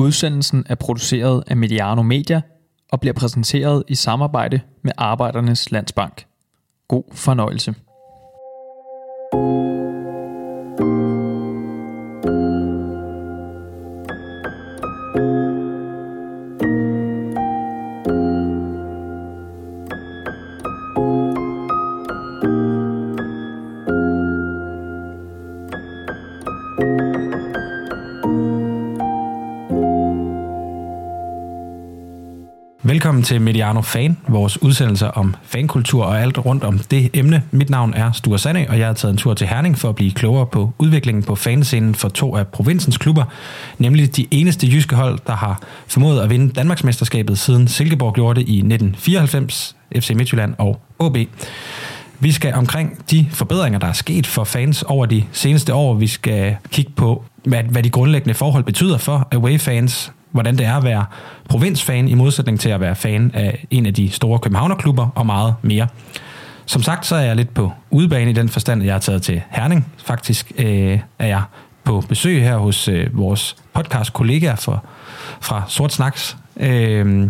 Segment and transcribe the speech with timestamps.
[0.00, 2.40] Udsendelsen er produceret af Mediano Media
[2.92, 6.26] og bliver præsenteret i samarbejde med Arbejdernes Landsbank.
[6.88, 7.74] God fornøjelse.
[33.20, 37.42] Velkommen til Mediano Fan, vores udsendelser om fankultur og alt rundt om det emne.
[37.50, 39.94] Mit navn er Sture Sande, og jeg har taget en tur til Herning for at
[39.94, 43.24] blive klogere på udviklingen på fanscenen for to af provinsens klubber,
[43.78, 48.48] nemlig de eneste jyske hold, der har formået at vinde Danmarksmesterskabet siden Silkeborg gjorde det
[48.48, 51.16] i 1994, FC Midtjylland og OB.
[52.20, 55.94] Vi skal omkring de forbedringer, der er sket for fans over de seneste år.
[55.94, 60.76] Vi skal kigge på, hvad, hvad de grundlæggende forhold betyder for away-fans, hvordan det er
[60.76, 61.04] at være
[61.48, 65.54] provinsfan i modsætning til at være fan af en af de store københavnerklubber og meget
[65.62, 65.86] mere.
[66.66, 69.22] Som sagt, så er jeg lidt på udebane i den forstand, at jeg er taget
[69.22, 69.86] til Herning.
[70.04, 71.42] Faktisk øh, er jeg
[71.84, 74.84] på besøg her hos øh, vores podcast-kollegaer for,
[75.40, 77.28] fra Sort Snaks, øh,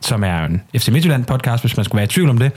[0.00, 2.52] som er en FC Midtjylland podcast, hvis man skulle være i tvivl om det.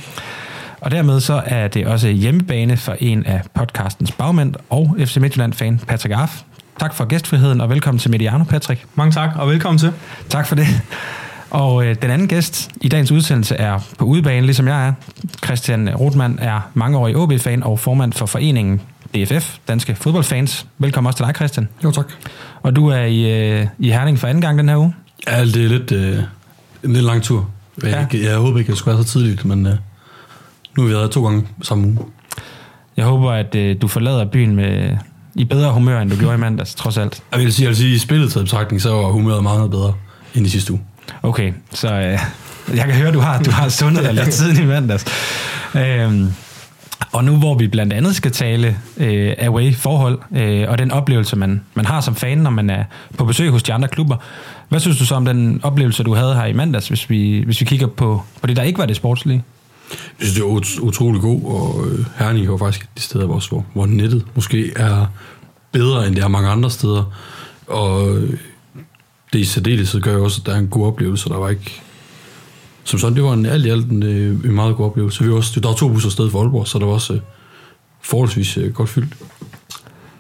[0.82, 5.80] Og dermed så er det også hjemmebane for en af podcastens bagmænd og FC Midtjylland-fan,
[5.88, 6.42] Patrick Arf.
[6.80, 8.86] Tak for gæstfriheden, og velkommen til Mediano, Patrick.
[8.96, 9.92] Mange tak, og velkommen til.
[10.30, 10.66] Tak for det.
[11.50, 14.94] Og øh, den anden gæst i dagens udsendelse er på udebane, ligesom jeg er.
[15.46, 18.82] Christian Rothmann er mangeårig OB-fan og formand for foreningen
[19.16, 20.66] DFF, Danske Fodboldfans.
[20.78, 21.70] Velkommen også til dig, Christian.
[21.84, 22.06] Jo, tak.
[22.64, 24.94] Og du er i, øh, i Herning for anden gang den her uge.
[25.28, 26.18] Ja, det er lidt, øh,
[26.84, 27.50] en lidt lang tur.
[27.84, 28.18] Jeg, Ja.
[28.18, 28.30] ja.
[28.30, 29.74] jeg håber ikke, at det skulle være så tidligt, men øh,
[30.78, 31.98] nu har vi været to gange samme uge.
[32.98, 34.98] Jeg håber, at øh, du forlader byen med
[35.38, 37.24] i bedre humør, end du gjorde i mandags, trods alt.
[37.32, 39.94] Jeg vil sige, jeg vil sige i spillet til betragtning, så var humøret meget bedre
[40.36, 40.82] end i sidste uge.
[41.24, 42.20] Okay, så øh,
[42.76, 45.06] jeg kan høre, du har, du har sundet dig lidt siden i mandags.
[45.76, 46.28] Øhm,
[47.12, 51.62] og nu hvor vi blandt andet skal tale øh, away-forhold øh, og den oplevelse, man,
[51.74, 52.84] man har som fan, når man er
[53.18, 54.16] på besøg hos de andre klubber.
[54.70, 57.62] Hvad synes du så om den oplevelse, du havde her i mandags, hvis vi, hvis
[57.62, 59.44] vi kigger på, på det, der ikke var det sportslige?
[59.90, 62.92] Jeg synes, det er ut- utrolig god, og øh, Herning er jo faktisk et af
[62.96, 65.06] de steder, også, hvor, hvor nettet måske er
[65.78, 67.04] bedre, end det er mange andre steder.
[67.68, 68.18] Og
[69.34, 71.82] det i særdeleshed gør jo også, at der er en god oplevelse, der var ikke...
[72.84, 75.24] Som sådan, det var en alt i alt en, øh, en meget god oplevelse.
[75.24, 77.20] Vi var også, der var to busser afsted for Aalborg, så der var også øh,
[78.02, 79.14] forholdsvis øh, godt fyldt.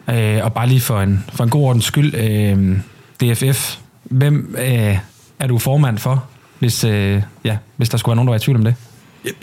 [0.09, 2.78] Øh, og bare lige for en, for en god ordens skyld, øh,
[3.22, 4.97] DFF, hvem øh,
[5.40, 6.25] er du formand for,
[6.59, 8.75] hvis, øh, ja, hvis der skulle være nogen, der var i tvivl om det?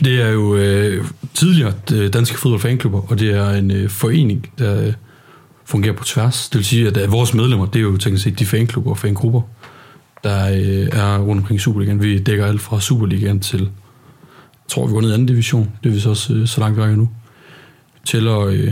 [0.03, 4.93] Det er jo øh, tidligere øh, danske fodboldfanklubber, og det er en øh, forening, der
[5.65, 6.49] fungerer på tværs.
[6.49, 8.97] Det vil sige, at øh, vores medlemmer, det er jo tænkt set de fanklubber og
[8.97, 9.41] fangrupper,
[10.23, 12.01] der øh, er rundt omkring Superligaen.
[12.01, 13.69] Vi dækker alt fra Superligaen til, jeg
[14.69, 16.77] tror vi går ned i anden division, det er vi så også øh, så langt
[16.77, 17.09] væk nu,
[18.05, 18.71] tæller øh,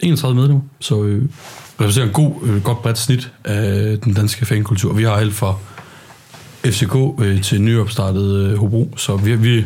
[0.00, 1.28] 31 medlemmer, så øh,
[1.80, 4.92] repræsenterer en god, øh, godt bredt snit af den danske fankultur.
[4.92, 5.54] Vi har alt fra
[6.64, 9.64] FCK øh, til nyopstartet øh, Hobro, så vi, vi,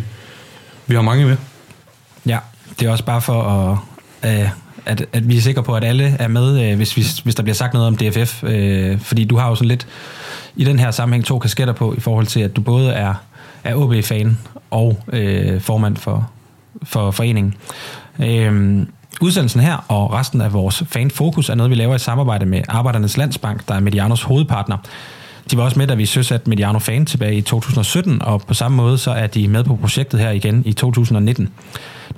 [0.87, 1.37] vi har mange med.
[2.26, 2.38] Ja,
[2.81, 3.42] det er også bare for
[4.22, 4.48] at, øh,
[4.87, 7.43] at, at vi er sikre på, at alle er med, øh, hvis, hvis, hvis der
[7.43, 8.44] bliver sagt noget om DFF.
[8.44, 9.87] Øh, fordi du har jo sådan lidt
[10.56, 13.15] i den her sammenhæng to kasketter på, i forhold til, at du både er,
[13.65, 14.38] er OB-fan
[14.71, 16.31] og øh, formand for,
[16.82, 17.54] for foreningen.
[18.22, 18.87] Øh,
[19.21, 23.16] udsendelsen her og resten af vores fanfokus er noget, vi laver i samarbejde med Arbejdernes
[23.16, 24.76] Landsbank, der er Medianos hovedpartner.
[25.50, 28.76] De var også med, da vi søsatte Mediano Fan tilbage i 2017, og på samme
[28.76, 31.48] måde så er de med på projektet her igen i 2019.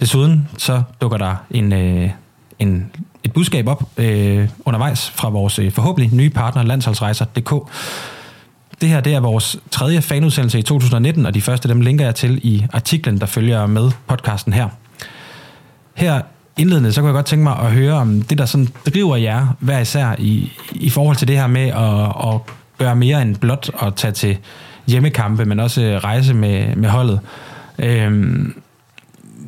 [0.00, 2.10] Desuden så dukker der en, øh,
[2.58, 2.90] en,
[3.24, 7.70] et budskab op øh, undervejs fra vores øh, forhåbentlig nye partner, landsholdsrejser.dk.
[8.80, 12.14] Det her det er vores tredje fanudsendelse i 2019, og de første dem linker jeg
[12.14, 14.68] til i artiklen, der følger med podcasten her.
[15.94, 16.20] Her
[16.56, 19.46] indledende, så kunne jeg godt tænke mig at høre om det, der sådan driver jer
[19.60, 22.40] hver især i, i forhold til det her med at, at
[22.78, 24.38] gøre mere end blot at tage til
[24.86, 27.20] hjemmekampe, men også rejse med, med holdet.
[27.78, 28.62] Øhm,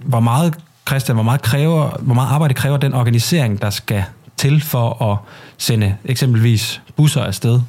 [0.04, 0.54] hvor meget,
[0.88, 4.04] Christian, hvor meget, kræver, hvor meget arbejde kræver den organisering, der skal
[4.36, 5.18] til for at
[5.58, 7.60] sende eksempelvis busser afsted?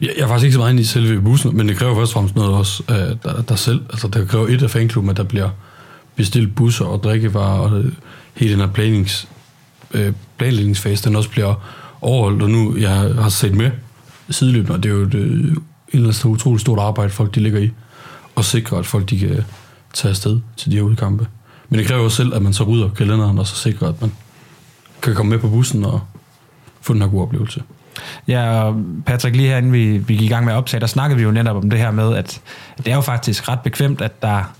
[0.00, 2.10] Jeg, jeg er faktisk ikke så meget inde i selve bussen, men det kræver først
[2.10, 3.80] og fremmest noget også øh, der, der selv.
[3.90, 5.50] Altså, det kræver et af fanklubben, at der bliver
[6.16, 7.84] bestilt busser og drikkevarer, og
[8.34, 9.28] hele den her planings,
[9.90, 11.54] øh, planlægningsfase, den også bliver
[12.00, 12.42] overholdt.
[12.42, 13.70] Og nu, jeg har set med
[14.30, 15.58] sideløbende, og det er jo et, øh, et
[15.92, 17.70] eller andet utroligt stort arbejde, folk de ligger i,
[18.34, 19.44] og sikre, at folk de kan
[19.94, 21.26] tage afsted til de her udkampe.
[21.68, 24.12] Men det kræver også selv, at man så rydder kalenderen, og så sikrer, at man
[25.02, 26.00] kan komme med på bussen og
[26.80, 27.62] få den her gode oplevelse.
[28.28, 31.16] Ja, og Patrick, lige herinde vi, vi gik i gang med at optage, der snakkede
[31.16, 32.40] vi jo netop om det her med, at
[32.78, 34.54] det er jo faktisk ret bekvemt, at der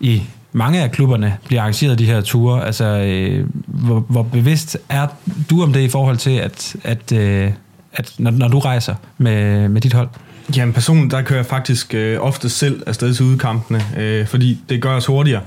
[0.00, 0.22] i
[0.52, 2.66] mange af klubberne bliver arrangeret de her ture.
[2.66, 5.06] Altså, øh, hvor, hvor bevidst er
[5.50, 7.50] du om det i forhold til, at, at, øh,
[7.92, 10.08] at når, når du rejser med, med dit hold?
[10.56, 14.82] Jamen personligt, der kører jeg faktisk øh, ofte selv afsted til udkampene, øh, fordi det
[14.82, 15.42] gør os hurtigere.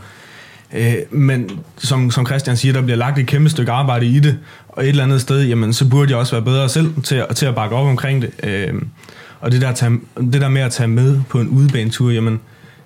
[0.73, 4.37] Øh, men som, som Christian siger, der bliver lagt et kæmpe stykke arbejde i det,
[4.69, 7.45] og et eller andet sted, jamen, så burde jeg også være bedre selv til, til
[7.45, 8.31] at bakke op omkring det.
[8.43, 8.73] Øh,
[9.41, 12.39] og det der, tage, det der med at tage med på en udebanetur, jamen,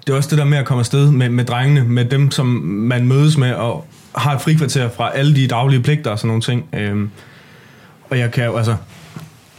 [0.07, 2.45] det er også det der med at komme afsted med, med drengene, med dem, som
[2.65, 6.41] man mødes med, og har et frikvarter fra alle de daglige pligter og sådan nogle
[6.41, 6.65] ting.
[6.73, 7.07] Øh,
[8.09, 8.75] og jeg kan jo, altså,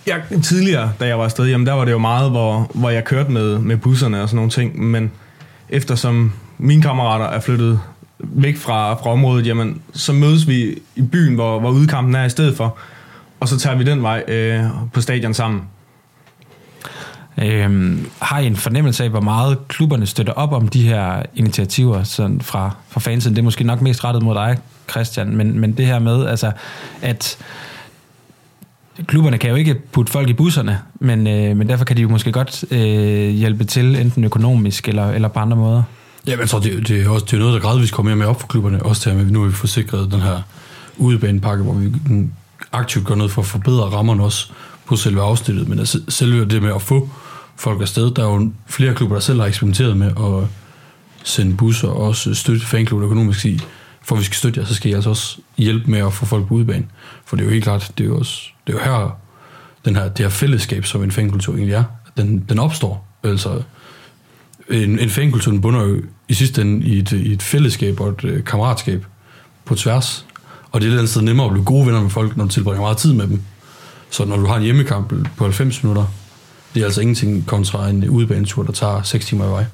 [0.07, 3.05] jeg, tidligere, da jeg var afsted, jamen der var det jo meget, hvor, hvor jeg
[3.05, 5.11] kørte med, med busserne og sådan nogle ting, men
[5.69, 7.81] eftersom mine kammerater er flyttet
[8.23, 12.31] væk fra, fra området, jamen så mødes vi i byen, hvor, hvor udkampen er i
[12.31, 12.77] stedet for,
[13.41, 15.63] og så tager vi den vej øh, på stadion sammen.
[17.43, 22.03] Øhm, har I en fornemmelse af, hvor meget klubberne støtter op om de her initiativer
[22.03, 23.33] sådan fra, fra fansen?
[23.33, 24.59] Det er måske nok mest rettet mod dig,
[24.91, 26.53] Christian, men, men det her med, altså,
[27.03, 27.39] at
[29.07, 32.09] klubberne kan jo ikke putte folk i busserne, men, øh, men derfor kan de jo
[32.09, 35.83] måske godt øh, hjælpe til, enten økonomisk eller, eller på andre måder.
[36.27, 38.17] Ja, men jeg tror, det, det, er også det er noget, der gradvist kommer mere
[38.17, 38.83] med op for klubberne.
[38.83, 40.43] Også til, at vi nu har vi forsikret den her
[40.97, 41.93] udebanepakke, hvor vi
[42.73, 44.51] aktivt gør noget for at forbedre rammerne også
[44.87, 45.69] på selve afsnittet.
[45.69, 47.09] Men altså, selve det med at få
[47.57, 50.49] folk afsted, der er jo flere klubber, der selv har eksperimenteret med at
[51.25, 53.61] sende busser og også støtte fanklubber økonomisk i,
[54.03, 56.27] for at vi skal støtte jer, så skal I altså også hjælpe med at få
[56.27, 56.87] folk på udebane.
[57.25, 59.19] For det er jo helt klart, det er jo, også, det er jo her,
[59.85, 61.85] den her, det her fællesskab, som en fankultur egentlig er,
[62.17, 63.07] den, den opstår.
[63.25, 63.63] Altså,
[64.71, 68.25] en, en fankultur bunder jo i sidste ende i et, i et fællesskab og et
[68.25, 69.07] øh, kammeratskab
[69.65, 70.27] på tværs.
[70.73, 72.51] Og det er et eller andet nemmere at blive gode venner med folk, når du
[72.51, 73.43] tilbringer meget tid med dem.
[74.11, 76.05] Så når du har en hjemmekamp på 90 minutter,
[76.75, 79.65] det er altså ingenting kontra en udebanetur, der tager 6 timer i vej.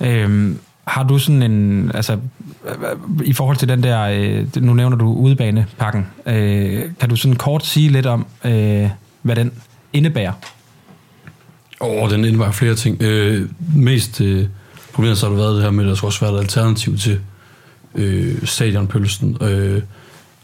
[0.00, 2.18] Øhm, har du sådan en, altså
[3.24, 7.66] i forhold til den der, øh, nu nævner du udebanepakken, øh, kan du sådan kort
[7.66, 8.88] sige lidt om, øh,
[9.22, 9.52] hvad den
[9.92, 10.32] indebærer?
[11.80, 13.02] Åh, oh, den indebar flere ting.
[13.02, 14.46] Øh, mest øh,
[14.92, 16.98] problemet så har det været det her med, at der skulle også være et alternativ
[16.98, 17.20] til
[17.94, 19.36] øh, stadionpølsen.
[19.40, 19.82] Øh,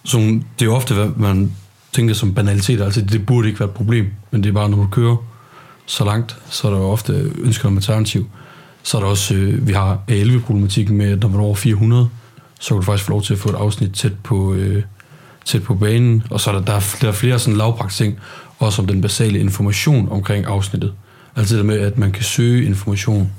[0.05, 1.53] som det er ofte, hvad man
[1.93, 4.77] tænker som banalitet, altså det burde ikke være et problem, men det er bare, når
[4.77, 5.17] man kører
[5.87, 8.31] så langt, så er der jo ofte ønsker om alternativ.
[8.83, 12.09] Så er der også, øh, vi har A11-problematikken med, at når man er over 400,
[12.61, 14.83] så kan du faktisk få lov til at få et afsnit tæt på, øh,
[15.45, 16.23] tæt på banen.
[16.31, 18.19] Og så er der, der, er, der er flere sådan lavpraktiske ting,
[18.59, 20.93] også om den basale information omkring afsnittet.
[21.37, 23.33] Altså det med, at man kan søge information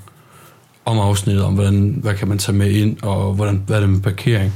[0.86, 3.90] om afsnittet, om hvordan, hvad kan man tage med ind, og hvordan, hvad er det
[3.90, 4.54] med parkering.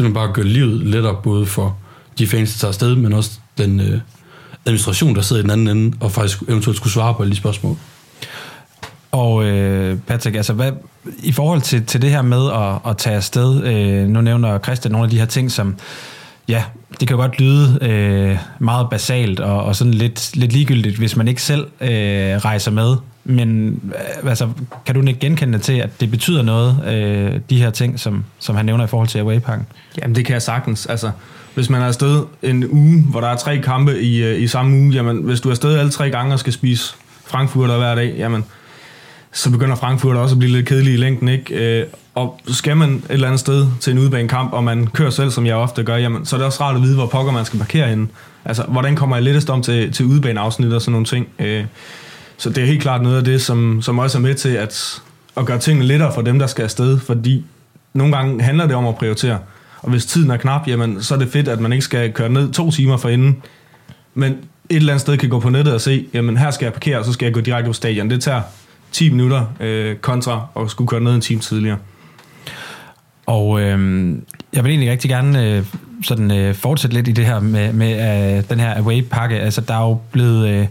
[0.00, 1.78] man bare gør livet lettere, både for
[2.18, 4.00] de fans, der tager afsted, men også den øh,
[4.66, 7.36] administration, der sidder i den anden ende, og faktisk eventuelt skulle svare på alle de
[7.36, 7.76] spørgsmål.
[9.12, 10.72] Og øh, Patrick, altså hvad,
[11.18, 14.92] i forhold til, til det her med at, at tage afsted, øh, nu nævner Christian
[14.92, 15.76] nogle af de her ting, som
[16.48, 16.64] ja,
[17.00, 21.28] det kan godt lyde øh, meget basalt og, og sådan lidt, lidt ligegyldigt, hvis man
[21.28, 22.96] ikke selv øh, rejser med.
[23.24, 23.80] Men
[24.24, 24.48] øh, altså,
[24.86, 28.56] kan du ikke genkende til, at det betyder noget, øh, de her ting, som, som
[28.56, 29.66] han nævner i forhold til Awaypakken?
[30.02, 30.86] Jamen det kan jeg sagtens.
[30.86, 31.10] Altså,
[31.54, 34.76] hvis man er afsted en uge, hvor der er tre kampe i, øh, i samme
[34.76, 36.94] uge, jamen hvis du er afsted alle tre gange og skal spise
[37.26, 38.44] frankfurter hver dag, jamen
[39.32, 41.80] så begynder Frankfurt også at blive lidt kedelig i længden, ikke?
[41.80, 41.86] Øh,
[42.18, 45.46] og skal man et eller andet sted til en udbanekamp, og man kører selv, som
[45.46, 47.58] jeg ofte gør, jamen, så er det også rart at vide, hvor pokker man skal
[47.58, 48.08] parkere henne.
[48.44, 51.28] Altså, hvordan kommer jeg lettest om til, til udbaneafsnit og sådan nogle ting.
[51.38, 51.64] Øh,
[52.36, 55.02] så det er helt klart noget af det, som, som også er med til at,
[55.36, 57.44] at gøre tingene lettere for dem, der skal afsted, fordi
[57.94, 59.38] nogle gange handler det om at prioritere.
[59.82, 62.28] Og hvis tiden er knap, jamen, så er det fedt, at man ikke skal køre
[62.28, 63.42] ned to timer for inden,
[64.14, 66.72] men et eller andet sted kan gå på nettet og se, jamen her skal jeg
[66.72, 68.10] parkere, og så skal jeg gå direkte på stadion.
[68.10, 68.42] Det tager
[68.92, 71.78] 10 minutter øh, kontra at skulle køre ned en time tidligere.
[73.28, 74.08] Og øh,
[74.52, 75.64] jeg vil egentlig rigtig gerne øh,
[76.02, 77.92] sådan, øh, fortsætte lidt i det her med, med
[78.38, 79.36] øh, den her away-pakke.
[79.36, 80.48] Altså, der er jo blevet...
[80.48, 80.66] Øh,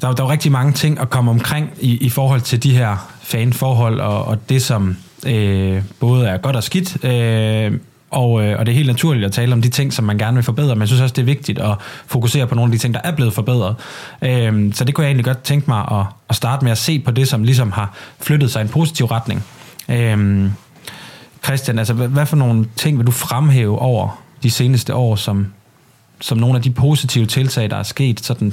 [0.00, 2.62] der er, der er jo rigtig mange ting at komme omkring i, i forhold til
[2.62, 4.96] de her fanforhold og, og det, som
[5.26, 7.04] øh, både er godt og skidt.
[7.04, 7.72] Øh,
[8.10, 10.34] og, øh, og det er helt naturligt at tale om de ting, som man gerne
[10.34, 11.74] vil forbedre, men jeg synes også, det er vigtigt at
[12.06, 13.74] fokusere på nogle af de ting, der er blevet forbedret.
[14.22, 16.98] Øh, så det kunne jeg egentlig godt tænke mig at, at starte med at se
[16.98, 19.44] på det, som ligesom har flyttet sig i en positiv retning.
[19.88, 20.50] Øh,
[21.46, 25.46] Christian, altså hvad, hvad for nogle ting vil du fremhæve over de seneste år, som,
[26.20, 28.52] som nogle af de positive tiltag, der er sket sådan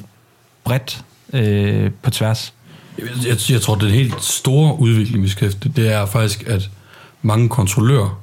[0.64, 2.54] bredt øh, på tværs?
[2.98, 6.70] Jeg, jeg, jeg tror, det en helt store udvikling, vi skal det er faktisk, at
[7.22, 8.20] mange kontrollører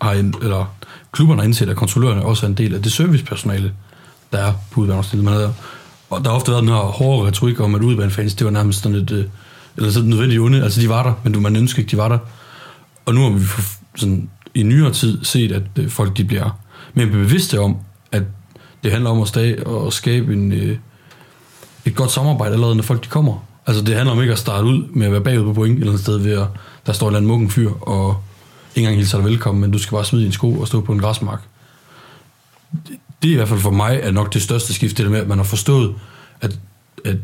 [0.00, 0.74] har, en, eller
[1.12, 3.72] klubberne har indset, at kontrollørerne også er en del af det servicepersonale,
[4.32, 5.42] der er på udvalgsstedet.
[5.42, 5.50] Øh,
[6.10, 8.82] og der har ofte været den her hårde retorik om, at udbanefans, det var nærmest
[8.82, 9.24] sådan et, øh,
[9.76, 10.62] eller sådan nødvendigt onde.
[10.62, 12.18] Altså, de var der, men du, man ønskede ikke, de var der.
[13.06, 13.44] Og nu har vi
[13.96, 16.60] sådan, i nyere tid set, at øh, folk de bliver
[16.94, 17.76] mere bevidste om,
[18.12, 18.22] at
[18.84, 19.56] det handler om at, stage,
[19.90, 20.78] skabe en, øh,
[21.84, 23.46] et godt samarbejde allerede, når folk de kommer.
[23.66, 25.78] Altså, det handler om ikke at starte ud med at være bagud på point et
[25.78, 26.46] eller andet sted ved at
[26.86, 28.22] der står en eller anden mukken fyr, og
[28.74, 30.92] ikke engang hilser dig velkommen, men du skal bare smide din sko og stå på
[30.92, 31.42] en græsmark.
[32.72, 35.10] Det, det er i hvert fald for mig er nok det største skift, det der
[35.10, 35.94] med, at man har forstået,
[36.40, 36.58] at,
[37.04, 37.16] at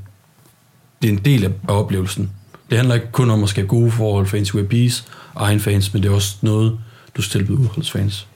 [1.03, 2.31] det er en del af oplevelsen.
[2.71, 5.05] Det handler ikke kun om at skabe gode forhold for ens WebBees
[5.37, 6.79] egen fans, men det er også noget,
[7.17, 8.27] du skal tilbyde udholdsfans.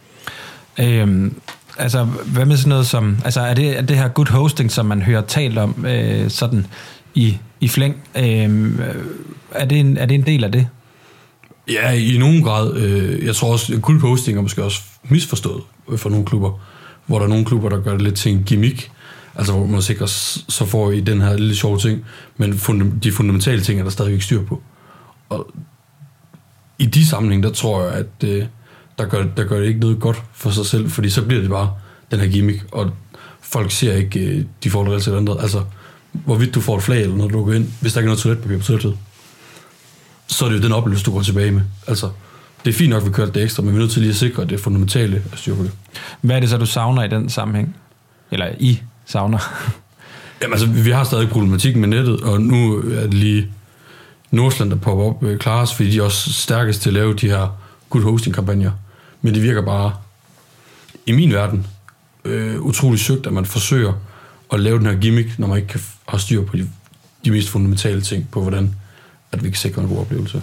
[0.81, 1.35] Øhm,
[1.79, 4.87] altså, hvad med sådan noget som, altså er det, er det her good hosting, som
[4.87, 6.67] man hører talt om øh, sådan
[7.15, 8.81] i, i flæng, øh,
[9.51, 10.69] er, det en, er det en del af det?
[11.69, 12.77] Ja, i nogen grad.
[12.77, 15.63] Øh, jeg tror også, good hosting er måske også misforstået
[15.97, 16.61] for nogle klubber,
[17.07, 18.91] hvor der er nogle klubber, der gør det lidt til en gimmick,
[19.35, 20.11] altså hvor man sikkert
[20.49, 22.05] så får i den her lille sjove ting,
[22.37, 24.63] men funda- de fundamentale ting er der stadigvæk styr på.
[25.29, 25.51] Og
[26.79, 28.45] i de sammenhæng, der tror jeg, at øh,
[28.99, 31.51] der, gør, der gør det ikke noget godt for sig selv, fordi så bliver det
[31.51, 31.71] bare
[32.11, 32.91] den her gimmick, og
[33.41, 35.37] folk ser ikke øh, de forhold til andet.
[35.41, 35.65] Altså,
[36.13, 38.19] hvorvidt du får et flag, eller når du går ind, hvis der ikke er noget
[38.19, 38.97] toiletpapir på toilettet,
[40.27, 41.63] så er det jo den oplevelse, du går tilbage med.
[41.87, 42.11] Altså,
[42.65, 44.11] det er fint nok, at vi kørte det ekstra, men vi er nødt til lige
[44.11, 45.73] at sikre, at det er fundamentale at styre på det.
[46.21, 47.77] Hvad er det så, du savner i den sammenhæng?
[48.31, 49.39] Eller I savner?
[50.43, 53.49] Jamen altså, vi har stadig problematik med nettet, og nu er det lige
[54.37, 57.29] Nordsland, der popper op øh, klares, fordi de er også stærkest til at lave de
[57.29, 57.59] her
[57.91, 58.71] good hosting-kampagner.
[59.23, 59.93] Men det virker bare,
[61.07, 61.67] i min verden,
[62.25, 63.93] øh, utrolig søgt, at man forsøger
[64.53, 66.69] at lave den her gimmick, når man ikke kan have styr på de,
[67.25, 68.75] de mest fundamentale ting, på hvordan
[69.33, 70.43] at vi kan sikre en god oplevelse.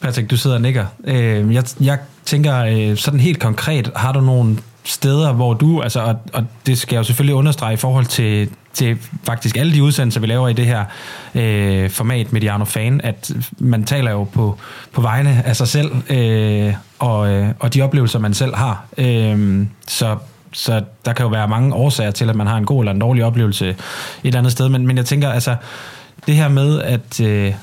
[0.00, 0.86] Patrick, du sidder og nikker.
[1.04, 6.00] Øh, jeg, jeg tænker øh, sådan helt konkret, har du nogle steder, hvor du, altså,
[6.00, 9.82] og, og det skal jeg jo selvfølgelig understrege i forhold til, til faktisk alle de
[9.82, 10.84] udsendelser, vi laver i det her
[11.34, 14.58] øh, format Mediano Fan, at man taler jo på,
[14.92, 18.84] på vegne af sig selv, øh, og, øh, og de oplevelser, man selv har.
[18.98, 20.16] Øh, så
[20.54, 23.00] så der kan jo være mange årsager til, at man har en god eller en
[23.00, 23.76] dårlig oplevelse et
[24.24, 25.56] eller andet sted, men, men jeg tænker, altså,
[26.26, 27.54] det her med, at, øh,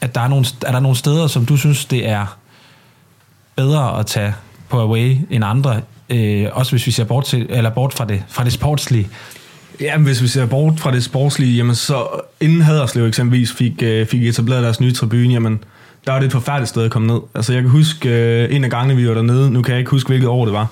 [0.00, 2.36] at der er, nogle, er der nogle steder, som du synes, det er
[3.56, 4.34] bedre at tage
[4.68, 8.24] på away end andre, øh, også hvis vi ser bort, til, eller bort fra, det,
[8.28, 9.08] fra det sportslige?
[9.82, 12.06] Ja, hvis vi ser bort fra det sportslige, jamen så
[12.40, 15.64] inden Haderslev eksempelvis fik, øh, fik etableret deres nye tribune, jamen
[16.06, 17.20] der var det et forfærdeligt sted at komme ned.
[17.34, 19.90] Altså jeg kan huske øh, en af gangene, vi var dernede, nu kan jeg ikke
[19.90, 20.66] huske, hvilket år det var,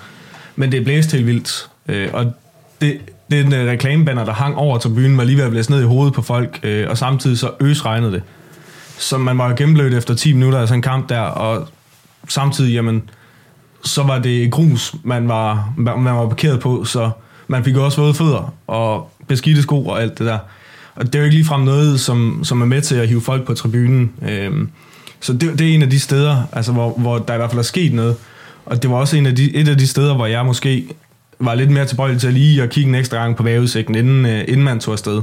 [0.57, 1.69] men det blæste helt vildt.
[1.89, 2.33] Øh, og
[2.81, 3.01] det,
[3.31, 6.15] den øh, reklamebanner, der hang over tribunen, var lige ved at blæse ned i hovedet
[6.15, 8.23] på folk, øh, og samtidig så øs regnede det.
[8.99, 11.69] Så man var gennemblødt efter 10 minutter af sådan en kamp der, og
[12.29, 13.11] samtidig, jamen,
[13.85, 17.11] så var det grus, man var, man var parkeret på, så
[17.51, 20.39] man fik også våde fødder og beskidte sko og alt det der.
[20.95, 23.47] Og det er jo ikke ligefrem noget, som, som er med til at hive folk
[23.47, 24.13] på tribunen.
[24.29, 24.71] Øhm,
[25.21, 27.59] så det, det er en af de steder, altså, hvor, hvor der i hvert fald
[27.59, 28.17] er sket noget.
[28.67, 30.89] Og det var også en af de, et af de steder, hvor jeg måske
[31.39, 34.27] var lidt mere tilbøjelig til at lige at kigge en ekstra gang på vejrudsigten, inden,
[34.27, 35.23] øh, inden man tog afsted.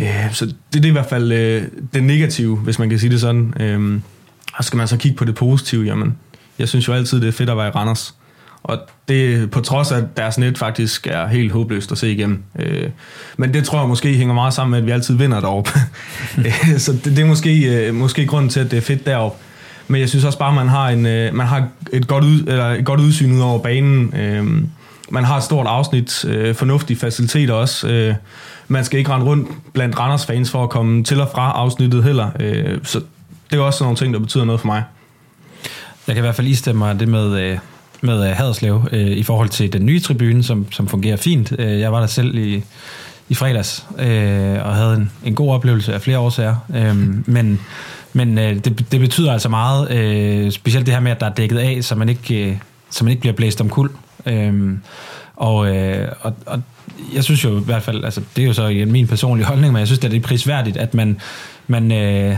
[0.00, 1.62] Øh, så det, det er i hvert fald øh,
[1.94, 3.54] det negative, hvis man kan sige det sådan.
[3.60, 4.00] Øh,
[4.54, 6.16] og skal man så kigge på det positive, jamen,
[6.58, 8.14] jeg synes jo altid, det er fedt at være i Randers.
[8.62, 12.42] Og det på trods af, at deres net faktisk er helt håbløst at se igennem.
[12.58, 12.90] Øh,
[13.36, 15.70] men det tror jeg måske hænger meget sammen med, at vi altid vinder deroppe.
[16.78, 19.38] så det, det er måske, øh, måske grunden til, at det er fedt deroppe.
[19.88, 22.40] Men jeg synes også bare, at man har, en, øh, man har et, godt ud,
[22.46, 24.14] eller et godt udsyn ud over banen.
[24.16, 24.46] Øh,
[25.10, 27.88] man har et stort afsnit, øh, fornuftige faciliteter også.
[27.88, 28.14] Øh,
[28.68, 32.04] man skal ikke rende rundt blandt Randers fans for at komme til og fra afsnittet
[32.04, 32.30] heller.
[32.40, 33.00] Øh, så
[33.50, 34.84] det er også sådan nogle ting, der betyder noget for mig.
[36.06, 37.58] Jeg kan i hvert fald istemme mig det med, øh,
[38.00, 41.52] med øh, Haderslev øh, i forhold til den nye tribune, som, som fungerer fint.
[41.58, 42.64] Øh, jeg var der selv i,
[43.28, 46.56] i fredags øh, og havde en, en god oplevelse af flere årsager.
[46.74, 46.96] Øh,
[47.28, 47.60] men
[48.12, 51.34] men øh, det, det betyder altså meget, øh, specielt det her med, at der er
[51.34, 52.56] dækket af, så man ikke, øh,
[52.90, 53.90] så man ikke bliver blæst om kul.
[54.26, 54.72] Øh,
[55.36, 56.62] og, øh, og, og
[57.14, 59.80] jeg synes jo i hvert fald, altså det er jo så min personlige holdning, men
[59.80, 61.20] jeg synes, at det er prisværdigt, at man,
[61.66, 62.36] man, øh,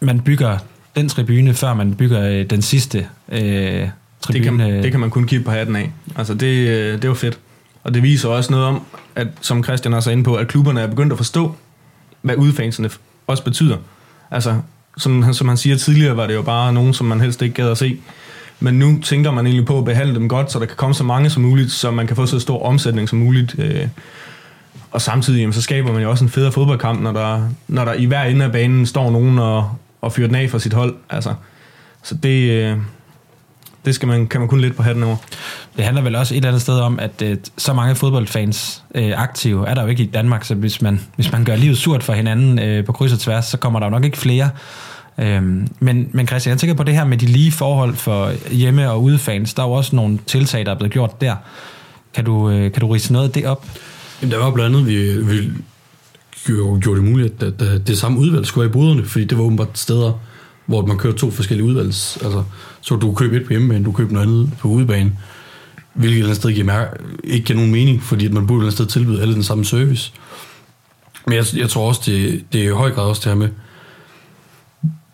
[0.00, 0.58] man bygger
[0.96, 3.88] den tribune, før man bygger øh, den sidste øh,
[4.26, 4.64] tribune.
[4.64, 5.92] Det kan, det kan man kun kigge på hatten af.
[6.16, 7.38] Altså det, øh, det jo fedt.
[7.84, 8.82] Og det viser også noget om,
[9.14, 11.54] at som Christian også er inde på, at klubberne er begyndt at forstå,
[12.22, 12.90] hvad udfansene
[13.26, 13.76] også betyder.
[14.30, 14.56] Altså,
[14.96, 17.70] som, som han siger tidligere, var det jo bare nogen, som man helst ikke gad
[17.70, 17.98] at se.
[18.60, 21.04] Men nu tænker man egentlig på at behandle dem godt, så der kan komme så
[21.04, 23.54] mange som muligt, så man kan få så stor omsætning som muligt.
[23.58, 23.88] Øh.
[24.90, 27.92] Og samtidig jamen, så skaber man jo også en federe fodboldkamp, når der, når der
[27.92, 30.94] i hver ende af banen står nogen og, og fyrer den af for sit hold.
[31.10, 31.34] Altså,
[32.02, 32.76] så det, øh,
[33.86, 35.16] det skal man, kan man kun lidt på hatten over.
[35.76, 39.12] Det handler vel også et eller andet sted om, at øh, så mange fodboldfans øh,
[39.16, 42.02] aktive er der jo ikke i Danmark, så hvis man, hvis man gør livet surt
[42.02, 44.50] for hinanden øh, på kryds og tværs, så kommer der jo nok ikke flere.
[45.18, 48.90] Øhm, men, men Christian, jeg tænker på det her med de lige forhold for hjemme-
[48.90, 49.54] og udefans.
[49.54, 51.34] Der er jo også nogle tiltag, der er blevet gjort der.
[52.14, 53.66] Kan du, øh, kan du rise noget af det op?
[54.22, 55.50] Jamen, der var blandt andet, vi, vi
[56.46, 59.38] gjorde, gjorde det muligt, at, at det samme udvalg skulle være i boderne, fordi det
[59.38, 60.12] var åbenbart steder,
[60.66, 62.18] hvor man kører to forskellige udvalgs.
[62.22, 62.44] Altså,
[62.80, 65.12] så du køber købe et på hjemmebane, du køber noget andet på udebane,
[65.94, 66.90] hvilket et eller andet sted giver mærke,
[67.24, 69.42] ikke giver nogen mening, fordi at man burde et eller andet sted tilbyde alle den
[69.42, 70.12] samme service.
[71.26, 73.48] Men jeg, jeg tror også, det, det er i høj grad også det her med,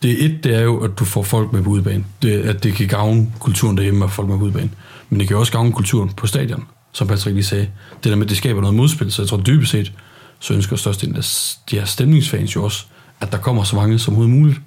[0.03, 2.05] det et, det er jo, at du får folk med på udebane.
[2.23, 4.71] Det, at det kan gavne kulturen derhjemme, at folk med på udebane.
[5.11, 7.69] Men det kan også gavne kulturen på stadion, som Patrick lige sagde.
[8.05, 9.93] Det der med, at det skaber noget modspil, så jeg tror dybest set,
[10.39, 11.25] så ønsker størstedelen af
[11.71, 12.85] de her stemningsfans jo også,
[13.21, 14.61] at der kommer så mange som overhovedet muligt.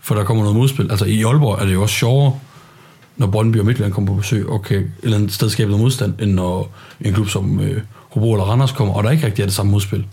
[0.00, 0.90] For der kommer noget modspil.
[0.90, 2.38] Altså i Aalborg er det jo også sjovere,
[3.16, 5.82] når Brøndby og Midtjylland kommer på besøg, og kan et eller andet sted skabe noget
[5.82, 9.42] modstand, end når en klub som øh, Hobro eller Randers kommer, og der ikke rigtig
[9.42, 10.04] er det samme modspil.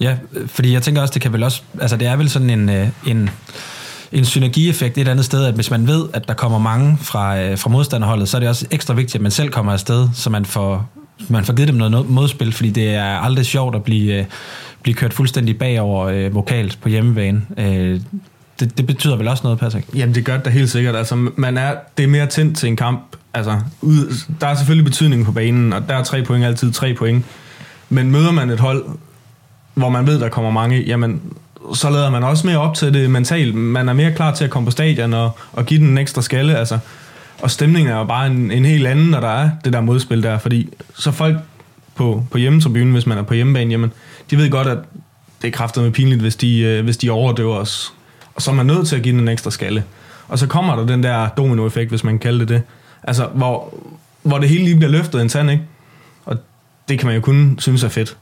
[0.00, 0.16] Ja,
[0.46, 2.88] fordi jeg tænker også, det kan vel også, altså det er vel sådan en, øh,
[3.06, 3.30] en,
[4.12, 7.40] en synergieffekt et eller andet sted, at hvis man ved, at der kommer mange fra,
[7.40, 10.30] øh, fra modstanderholdet, så er det også ekstra vigtigt, at man selv kommer afsted, så
[10.30, 10.90] man får,
[11.28, 14.24] man får givet dem noget modspil, fordi det er aldrig sjovt at blive, øh,
[14.82, 17.42] blive kørt fuldstændig bagover øh, vokalt på hjemmebane.
[17.58, 18.00] Øh,
[18.60, 19.86] det, det betyder vel også noget, Patrick?
[19.94, 20.96] Jamen, det gør det da helt sikkert.
[20.96, 23.16] Altså, man er, det er mere tændt til en kamp.
[23.34, 26.94] Altså, ud, der er selvfølgelig betydning på banen, og der er tre point altid tre
[26.94, 27.24] point.
[27.88, 28.84] Men møder man et hold,
[29.74, 31.20] hvor man ved, der kommer mange, jamen,
[31.74, 33.54] så lader man også mere op til det mentalt.
[33.54, 36.22] Man er mere klar til at komme på stadion og, og give den en ekstra
[36.22, 36.56] skalle.
[36.56, 36.78] Altså.
[37.42, 40.22] Og stemningen er jo bare en, en helt anden, når der er det der modspil
[40.22, 40.38] der.
[40.38, 41.36] Fordi så folk
[41.94, 43.92] på, på hjemmetribunen, hvis man er på hjemmebane, jamen,
[44.30, 44.78] de ved godt, at
[45.42, 47.92] det er kraftet med pinligt, hvis de, øh, hvis de overdøver os.
[48.34, 49.84] Og så er man nødt til at give den en ekstra skalle.
[50.28, 52.62] Og så kommer der den der dominoeffekt, hvis man kan kalde det det.
[53.02, 53.74] Altså, hvor,
[54.22, 55.62] hvor det hele lige bliver løftet en tand, ikke?
[56.24, 56.36] Og
[56.88, 58.16] det kan man jo kun synes er fedt.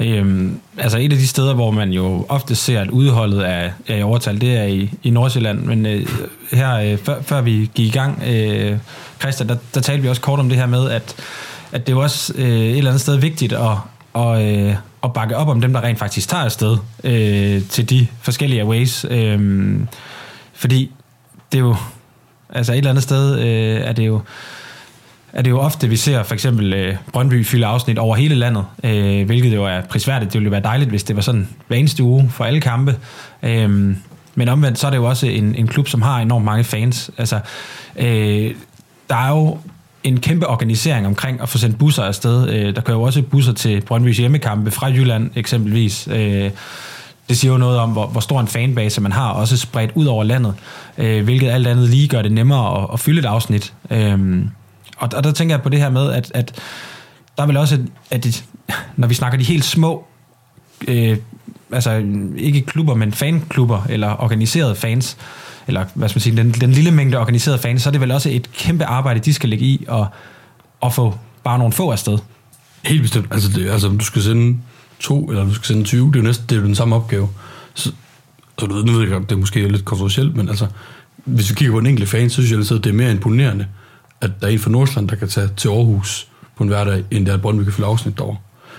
[0.00, 3.96] Øhm, altså et af de steder, hvor man jo ofte ser, at udholdet er, er
[3.96, 5.60] i overtal, det er i, i Nordsjælland.
[5.60, 6.06] Men øh,
[6.52, 8.78] her, øh, før, før vi gik i gang, øh,
[9.20, 11.14] Christian, der, der talte vi også kort om det her med, at,
[11.72, 13.76] at det er jo også øh, et eller andet sted vigtigt at,
[14.12, 18.06] og, øh, at bakke op om dem, der rent faktisk tager afsted øh, til de
[18.22, 19.06] forskellige ways.
[19.10, 19.76] Øh,
[20.52, 20.90] fordi
[21.52, 21.76] det er jo,
[22.48, 24.20] altså et eller andet sted øh, er det jo,
[25.32, 28.64] er det jo ofte, vi ser for eksempel øh, Brøndby fylde afsnit over hele landet,
[28.84, 30.32] øh, hvilket jo er prisværdigt.
[30.32, 32.96] Det ville jo være dejligt, hvis det var sådan hver eneste uge for alle kampe.
[33.42, 33.96] Øh,
[34.34, 37.10] men omvendt, så er det jo også en, en klub, som har enormt mange fans.
[37.18, 37.40] Altså,
[37.96, 38.54] øh,
[39.08, 39.58] der er jo
[40.04, 42.48] en kæmpe organisering omkring at få sendt busser afsted.
[42.48, 46.08] Øh, der kører jo også busser til Brøndbys hjemmekampe fra Jylland eksempelvis.
[46.12, 46.50] Øh,
[47.28, 50.06] det siger jo noget om, hvor, hvor stor en fanbase man har, også spredt ud
[50.06, 50.54] over landet,
[50.98, 53.72] øh, hvilket alt andet lige gør det nemmere at, at fylde et afsnit.
[53.90, 54.44] Øh,
[54.96, 56.54] og, og der tænker jeg på det her med, at, at
[57.36, 57.78] der er vel også,
[58.10, 58.44] at at
[58.96, 60.04] når vi snakker de helt små,
[60.88, 61.16] øh,
[61.72, 62.04] altså
[62.36, 65.16] ikke klubber, men fanklubber, eller organiserede fans,
[65.66, 68.10] eller hvad skal man sige, den, den lille mængde organiserede fans, så er det vel
[68.10, 70.06] også et kæmpe arbejde, de skal lægge i, og,
[70.80, 72.18] og få bare nogle få afsted.
[72.82, 73.26] Helt bestemt.
[73.30, 74.58] Altså, det, altså du skal sende
[75.00, 76.96] to, eller du skal sende 20, det er jo næsten det er jo den samme
[76.96, 77.28] opgave.
[77.74, 77.92] Så,
[78.58, 80.66] så du ved, nu ved jeg det er måske lidt kontroversielt, men altså,
[81.24, 83.66] hvis vi kigger på en enkelt fan, så synes jeg at det er mere imponerende,
[84.20, 87.26] at der er en fra Nordsjælland, der kan tage til Aarhus på en hverdag, end
[87.26, 88.36] der er Brøndby kan fylde afsnit derovre.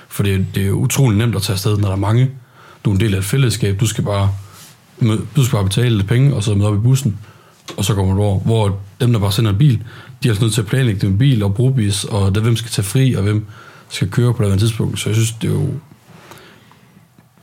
[0.07, 2.29] For det, det er utrolig nemt at tage afsted, når der er mange.
[2.85, 3.79] Du er en del af et fællesskab.
[3.79, 4.31] Du skal bare,
[5.35, 7.17] du skal bare betale lidt penge, og så møde op i bussen,
[7.77, 8.39] og så kommer du over.
[8.39, 9.83] Hvor dem, der bare sender en bil,
[10.23, 12.55] de er altså nødt til at planlægge det med bil og brugbis, og der, hvem
[12.55, 13.45] skal tage fri, og hvem
[13.89, 14.99] skal køre på det tidspunkt.
[14.99, 15.69] Så jeg synes, det er jo...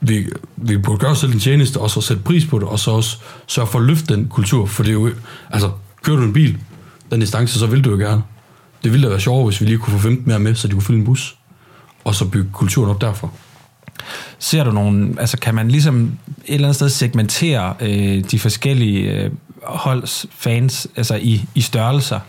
[0.01, 2.79] Vi, vi burde gøre os selv en tjeneste, og så sætte pris på det, og
[2.79, 3.17] så også
[3.47, 5.11] sørge for at løfte den kultur, for det er jo...
[5.49, 5.71] Altså,
[6.03, 6.57] kører du en bil,
[7.11, 8.23] den distance, så vil du jo gerne.
[8.83, 10.73] Det ville da være sjovere, hvis vi lige kunne få 15 mere med, så de
[10.73, 11.37] kunne fylde en bus,
[12.03, 13.29] og så bygge kulturen op derfra.
[14.39, 19.11] Ser du nogen, altså kan man ligesom et eller andet sted segmentere øh, de forskellige
[19.11, 19.31] øh,
[19.63, 22.19] holds fans, altså i, i størrelser?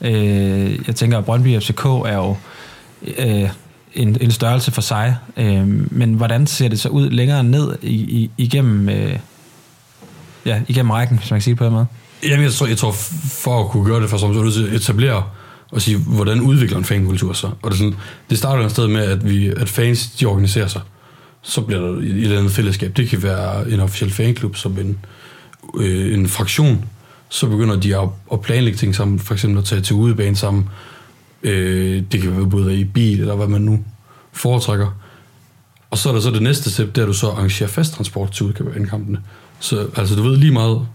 [0.00, 2.36] Øh, jeg tænker, at Brøndby FCK er jo
[3.18, 3.48] øh,
[3.94, 7.94] en, en størrelse for sig, øh, men hvordan ser det så ud længere ned i,
[7.94, 9.18] i, igennem, øh,
[10.46, 11.86] ja, igennem rækken, hvis man kan sige det på den måde?
[12.22, 12.92] Jamen, jeg tror, jeg tror,
[13.28, 15.22] for at kunne gøre det for som så er til at etablere
[15.72, 17.46] og sige, hvordan udvikler en fankultur så?
[17.46, 17.94] Og det, er sådan,
[18.30, 20.80] det starter et sted med, at, vi, at fans, de organiserer sig.
[21.44, 22.96] Så bliver der et eller andet fællesskab.
[22.96, 24.98] Det kan være en officiel fanklub, som en,
[25.80, 26.84] øh, en fraktion.
[27.28, 30.68] Så begynder de at, at planlægge ting sammen, for eksempel at tage til udebane sammen.
[31.42, 33.84] Øh, det kan være både i bil, eller hvad man nu
[34.32, 34.98] foretrækker.
[35.90, 38.46] Og så er der så det næste step, der du så arrangerer fast transport til
[38.46, 39.20] udkampene.
[39.60, 40.86] Så altså, du ved lige meget,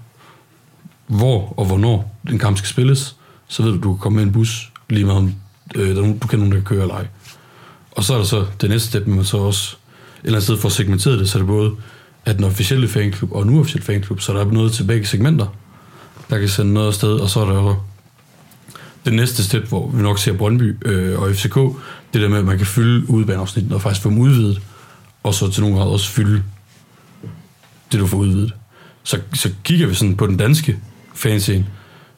[1.07, 3.15] hvor og hvornår en kamp skal spilles,
[3.47, 5.35] så ved du, du kan komme med en bus, lige meget om
[5.75, 7.07] øh, der du kan nogen, der kan køre eller ej.
[7.91, 9.75] Og så er der så det næste step, man så også
[10.23, 11.71] eller andet sted får segmenteret det, så er det både
[12.25, 15.47] at den officielle fanklub og en uofficiel fanklub, så der er noget til begge segmenter,
[16.29, 17.75] der kan sende noget afsted, og så er der jo
[19.05, 21.55] det næste step, hvor vi nok ser Brøndby øh, og FCK,
[22.13, 24.62] det der med, at man kan fylde udebaneafsnitten og faktisk få dem udvidet,
[25.23, 26.43] og så til nogen grad også fylde
[27.91, 28.53] det, du får udvidet.
[29.03, 30.77] Så, så kigger vi sådan på den danske
[31.13, 31.65] fanscene,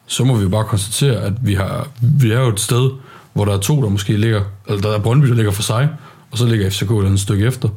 [0.05, 2.89] så må vi jo bare konstatere, at vi, har, vi er jo et sted,
[3.33, 5.89] hvor der er to, der måske ligger, eller der er Brøndby, der ligger for sig,
[6.31, 7.69] og så ligger FCK et andet stykke efter.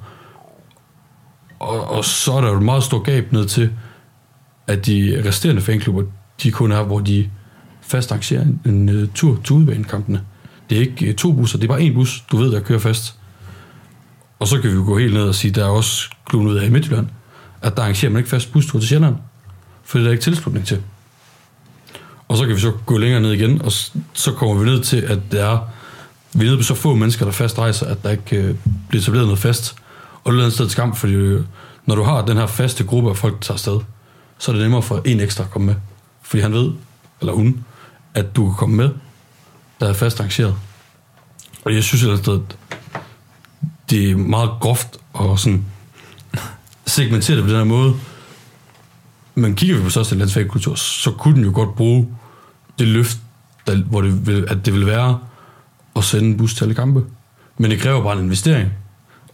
[1.65, 3.71] Og, og så er der jo et meget stort gab ned til,
[4.67, 6.03] at de resterende fanklubber,
[6.43, 7.31] de kun er, hvor de
[7.81, 10.23] fast arrangerer en, en øh, tur til udbanekampene.
[10.71, 12.79] Det er ikke øh, to busser, det er bare en bus, du ved, der kører
[12.79, 13.15] fast.
[14.39, 16.57] Og så kan vi jo gå helt ned og sige, der er også klubben ud
[16.57, 17.07] af i Midtjylland,
[17.63, 19.17] at der arrangerer man ikke fast bustur til Sjælland,
[19.85, 20.83] for det er der ikke tilslutning til.
[22.29, 23.73] Og så kan vi så gå længere ned igen, og
[24.13, 25.59] så kommer vi ned til, at der er,
[26.33, 28.55] vi er nede på så få mennesker, der fast rejser, at der ikke øh,
[28.89, 29.77] bliver etableret noget fast.
[30.25, 31.15] Og det er et sted skam, fordi
[31.87, 33.81] når du har den her faste gruppe af folk, der tager afsted,
[34.39, 35.75] så er det nemmere for en ekstra at komme med.
[36.23, 36.73] Fordi han ved,
[37.21, 37.65] eller hun,
[38.15, 38.91] at du kan komme med,
[39.81, 40.57] der er fast arrangeret.
[41.65, 42.57] Og jeg synes et sted, at
[43.91, 45.65] det er meget groft og sådan
[46.87, 47.95] segmentere det på den her måde.
[49.35, 52.09] Men kigger vi på største landsfagkultur, så kunne den jo godt bruge
[52.79, 53.19] det løft,
[53.67, 55.19] der, hvor det vil, at det vil være
[55.97, 57.05] at sende en bus til alle kampe.
[57.59, 58.71] Men det kræver bare en investering,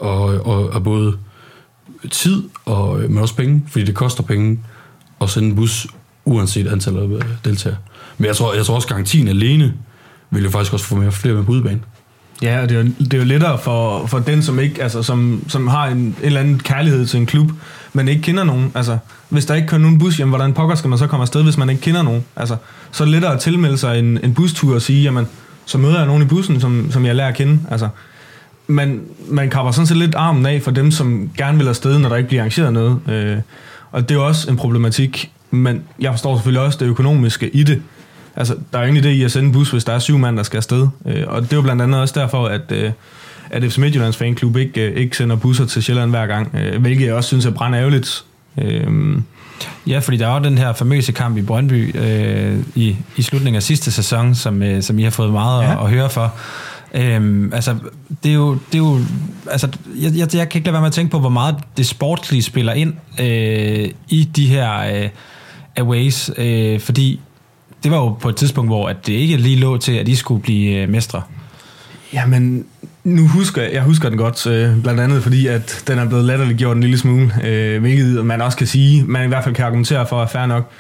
[0.01, 1.17] og, og, og både
[2.11, 4.59] tid, og, men også penge, fordi det koster penge
[5.21, 5.87] at sende en bus,
[6.25, 7.79] uanset antallet af deltagere.
[8.19, 9.75] Men jeg tror, jeg tror også, garantien alene
[10.31, 11.81] vil jo faktisk også få mere, flere med på udebane.
[12.43, 15.03] Ja, og det er jo, det er jo lettere for, for den, som ikke, altså,
[15.03, 17.51] som, som har en, en eller anden kærlighed til en klub,
[17.93, 18.73] men ikke kender nogen.
[18.75, 21.43] Altså, hvis der ikke kører nogen bus hjem, hvordan pokker skal man så komme afsted,
[21.43, 22.25] hvis man ikke kender nogen?
[22.37, 22.57] Altså,
[22.91, 25.27] så er det lettere at tilmelde sig en, en bustur og sige, jamen,
[25.67, 27.59] så møder jeg nogen i bussen, som, som jeg lærer at kende.
[27.71, 27.89] Altså,
[28.71, 32.09] man, man kapper sådan set lidt armen af for dem, som gerne vil afsted, når
[32.09, 32.99] der ikke bliver arrangeret noget.
[33.09, 33.37] Øh,
[33.93, 37.63] og det er jo også en problematik, men jeg forstår selvfølgelig også det økonomiske i
[37.63, 37.83] det.
[38.37, 40.37] Altså, der er ingen idé i at sende en bus, hvis der er syv mand,
[40.37, 40.89] der skal afsted.
[41.07, 42.91] Øh, og det er jo blandt andet også derfor, at, øh,
[43.51, 47.07] at FC Midtjyllands fanklub ikke, øh, ikke sender busser til Sjælland hver gang, øh, hvilket
[47.07, 48.25] jeg også synes er brændt ærgerligt.
[48.59, 49.19] Øh,
[49.87, 53.63] Ja, fordi der var den her famøse kamp i Brøndby øh, i, i slutningen af
[53.63, 55.73] sidste sæson, som, øh, som I har fået meget ja.
[55.73, 56.35] at, at høre for.
[56.95, 57.77] Øhm, altså,
[58.23, 58.99] det er jo, det er jo
[59.51, 61.87] altså, jeg, jeg, jeg kan ikke lade være med at tænke på, hvor meget det
[61.87, 65.09] sportslige spiller ind øh, i de her øh,
[65.77, 67.21] aways, øh, fordi
[67.83, 70.17] det var jo på et tidspunkt, hvor at det ikke lige lå til, at de
[70.17, 71.23] skulle blive øh, mestre.
[72.13, 72.65] Jamen,
[73.05, 76.25] nu husker jeg, jeg husker den godt, øh, blandt andet fordi, at den er blevet
[76.25, 79.55] latterligt gjort en lille smule, øh, hvilket man også kan sige, man i hvert fald
[79.55, 80.71] kan argumentere for, at fair nok.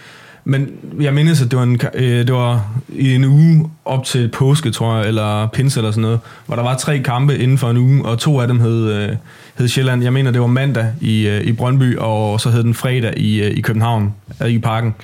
[0.44, 0.68] Men
[1.00, 4.70] jeg mindes, at det var, en, øh, det var i en uge op til påske,
[4.70, 7.76] tror jeg, eller pinse eller sådan noget, hvor der var tre kampe inden for en
[7.76, 9.16] uge, og to af dem hed, øh,
[9.58, 10.02] hed Sjælland.
[10.02, 13.42] Jeg mener, det var mandag i, øh, i Brøndby, og så hed den fredag i,
[13.42, 14.94] øh, i København, øh, i parken.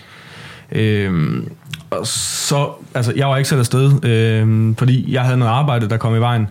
[0.73, 1.43] Øh,
[1.91, 5.97] og så, altså, jeg var ikke selv afsted, øh, fordi jeg havde noget arbejde, der
[5.97, 6.47] kom i vejen.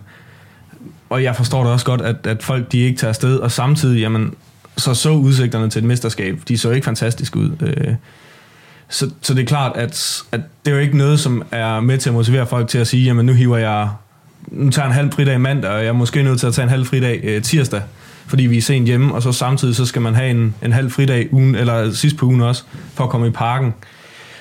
[1.10, 4.00] Og jeg forstår da også godt, at, at folk de ikke tager afsted, og samtidig,
[4.00, 4.34] jamen,
[4.76, 7.50] så så udsigterne til et mesterskab, de så ikke fantastisk ud.
[7.60, 7.94] Øh,
[8.88, 11.98] så, så det er klart, at, at det er jo ikke noget, som er med
[11.98, 13.88] til at motivere folk til at sige, jamen nu hiver jeg,
[14.46, 16.62] nu tager jeg en halv fridag mandag, og jeg er måske nødt til at tage
[16.62, 17.82] en halv fridag øh, tirsdag,
[18.26, 20.90] fordi vi er sent hjemme, og så samtidig så skal man have en, en halv
[20.90, 22.62] fridag ugen, eller sidst på ugen også,
[22.94, 23.74] for at komme i parken.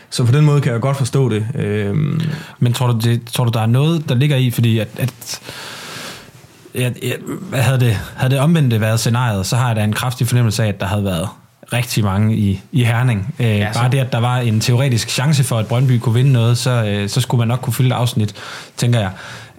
[0.10, 1.48] Så på den måde kan jeg godt forstå det.
[1.56, 2.22] Øhm.
[2.60, 5.42] Men tror du, det, tror du, der er noget, der ligger i, fordi at, at
[6.76, 6.94] jeg,
[7.52, 10.64] jeg, havde, det, havde det omvendt været scenariet, så har jeg da en kraftig fornemmelse
[10.64, 11.28] af, at der havde været
[11.74, 13.36] rigtig mange i, i Herning.
[13.40, 16.32] Øh, ja, bare det, at der var en teoretisk chance for, at Brøndby kunne vinde
[16.32, 18.36] noget, så, øh, så skulle man nok kunne fylde et afsnit,
[18.78, 19.12] tænker jeg.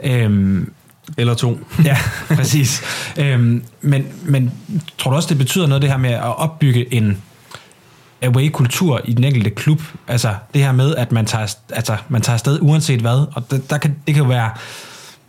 [0.04, 0.72] Øhm,
[1.16, 1.60] Eller to.
[1.84, 1.96] ja,
[2.28, 2.82] præcis.
[3.16, 4.52] Øhm, men, men
[4.98, 7.22] tror du også, det betyder noget, det her med at opbygge en
[8.22, 9.82] away-kultur i den enkelte klub?
[10.08, 13.70] Altså det her med, at man tager, altså, man tager afsted uanset hvad, og det,
[13.70, 14.50] der kan, det kan jo være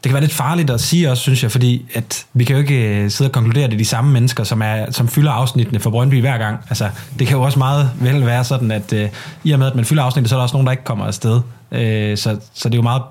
[0.04, 2.62] det kan være lidt farligt at sige også, synes jeg, fordi at vi kan jo
[2.62, 5.32] ikke øh, sidde og konkludere, at det er de samme mennesker, som, er, som fylder
[5.32, 6.58] afsnittene for Brøndby hver gang.
[6.70, 9.10] Altså, det kan jo også meget vel være sådan, at øh,
[9.44, 11.06] i og med, at man fylder afsnittet, så er der også nogen, der ikke kommer
[11.06, 11.42] afsted.
[11.72, 13.02] Øh, så, så det er jo meget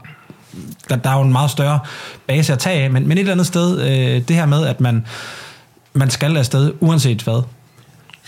[0.88, 1.79] der, der er jo en meget større
[2.27, 4.81] base at tage af, men, men et eller andet sted, øh, det her med, at
[4.81, 5.07] man,
[5.92, 7.42] man skal afsted uanset hvad,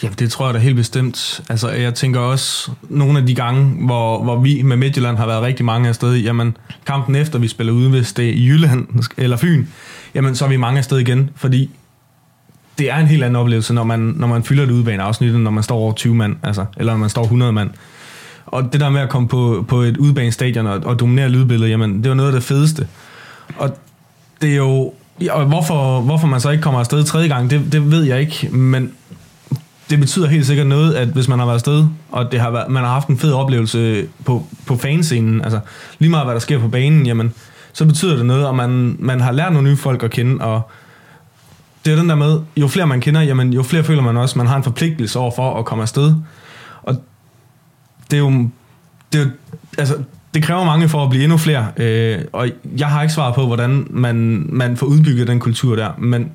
[0.03, 1.41] Ja, det tror jeg da helt bestemt.
[1.49, 5.43] Altså, jeg tænker også, nogle af de gange, hvor, hvor vi med Midtjylland har været
[5.43, 6.57] rigtig mange afsted, jamen,
[6.87, 9.67] kampen efter vi spiller ude, hvis det er i Jylland eller Fyn,
[10.15, 11.71] jamen, så er vi mange afsted igen, fordi
[12.79, 15.51] det er en helt anden oplevelse, når man, når man fylder det udbane afsnit, når
[15.51, 17.71] man står over 20 mand, altså, eller når man står 100 mand.
[18.47, 22.03] Og det der med at komme på, på et udbanestadion og, og dominere lydbilledet, jamen,
[22.03, 22.89] det var noget af det fedeste.
[23.57, 23.79] Og
[24.43, 24.93] det er jo...
[25.21, 28.21] Ja, og hvorfor, hvorfor man så ikke kommer afsted tredje gang, det, det ved jeg
[28.21, 28.93] ikke, men
[29.91, 32.71] det betyder helt sikkert noget, at hvis man har været afsted, og det har været,
[32.71, 35.61] man har haft en fed oplevelse på, på fanscenen, altså
[35.99, 37.33] lige meget hvad der sker på banen, jamen,
[37.73, 40.71] så betyder det noget, og man, man har lært nogle nye folk at kende, og
[41.85, 44.39] det er den der med, jo flere man kender, jamen, jo flere føler man også,
[44.39, 46.15] man har en forpligtelse over for at komme afsted.
[46.83, 46.97] Og
[48.11, 48.49] det er jo,
[49.13, 49.31] det er jo
[49.79, 49.97] altså,
[50.35, 52.49] det kræver mange for at blive endnu flere, øh, og
[52.79, 56.33] jeg har ikke svaret på, hvordan man, man får udbygget den kultur der, men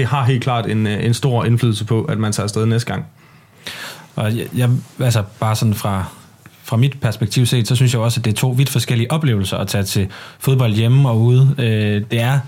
[0.00, 2.92] det har helt klart en, øh, en stor indflydelse på, at man tager afsted næste
[2.92, 3.04] gang.
[4.16, 6.04] Og jeg, jeg altså bare sådan fra,
[6.64, 9.56] fra mit perspektiv set, så synes jeg også, at det er to vidt forskellige oplevelser
[9.56, 10.08] at tage til
[10.38, 11.54] fodbold hjemme og ude.
[11.58, 12.38] Øh, det er,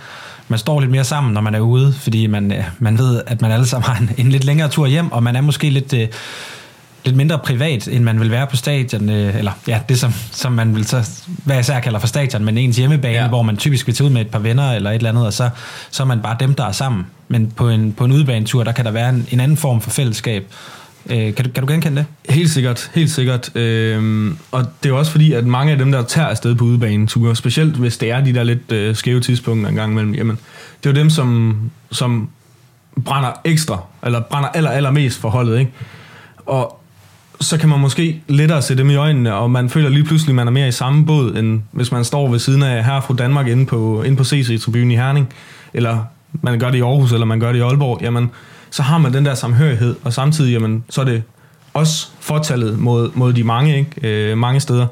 [0.49, 3.43] man står lidt mere sammen, når man er ude, fordi man, øh, man ved, at
[3.43, 5.93] man alle sammen har en, en lidt længere tur hjem, og man er måske lidt...
[5.93, 6.09] Øh,
[7.05, 10.53] lidt mindre privat, end man vil være på stadion, øh, eller ja, det som, som
[10.53, 11.11] man vil så,
[11.45, 13.29] hvad jeg især kalder for stadion, men ens hjemmebane, ja.
[13.29, 15.33] hvor man typisk vil tage ud med et par venner eller et eller andet, og
[15.33, 15.51] så,
[15.91, 17.07] så er man bare dem, der er sammen.
[17.33, 19.91] Men på en, på en udebanetur, der kan der være en, en anden form for
[19.91, 20.47] fællesskab.
[21.11, 22.35] Øh, kan, du, kan du genkende det?
[22.35, 23.57] Helt sikkert, helt sikkert.
[23.57, 27.37] Øh, og det er også fordi, at mange af dem, der tager afsted på udebaneture,
[27.37, 30.39] specielt hvis det er de der lidt øh, skæve tidspunkter en gang imellem, jamen,
[30.83, 31.57] det er jo dem, som,
[31.93, 32.29] som
[33.05, 35.73] brænder ekstra, eller brænder aller, allermest for holdet, ikke?
[36.47, 36.81] Og
[37.41, 40.37] så kan man måske lettere se dem i øjnene, og man føler lige pludselig, at
[40.37, 43.15] man er mere i samme båd, end hvis man står ved siden af her fra
[43.15, 45.29] Danmark inde på, inde på CC-tribunen i Herning,
[45.75, 45.99] eller
[46.33, 48.31] man gør det i Aarhus, eller man gør det i Aalborg, jamen,
[48.71, 51.23] så har man den der samhørighed, og samtidig, jamen, så er det
[51.75, 54.31] også fortallet mod, mod de mange, ikke?
[54.31, 54.87] Øh, mange steder.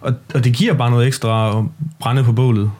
[0.00, 1.64] Og, og det giver bare noget ekstra at
[1.98, 2.70] brænde på bålet.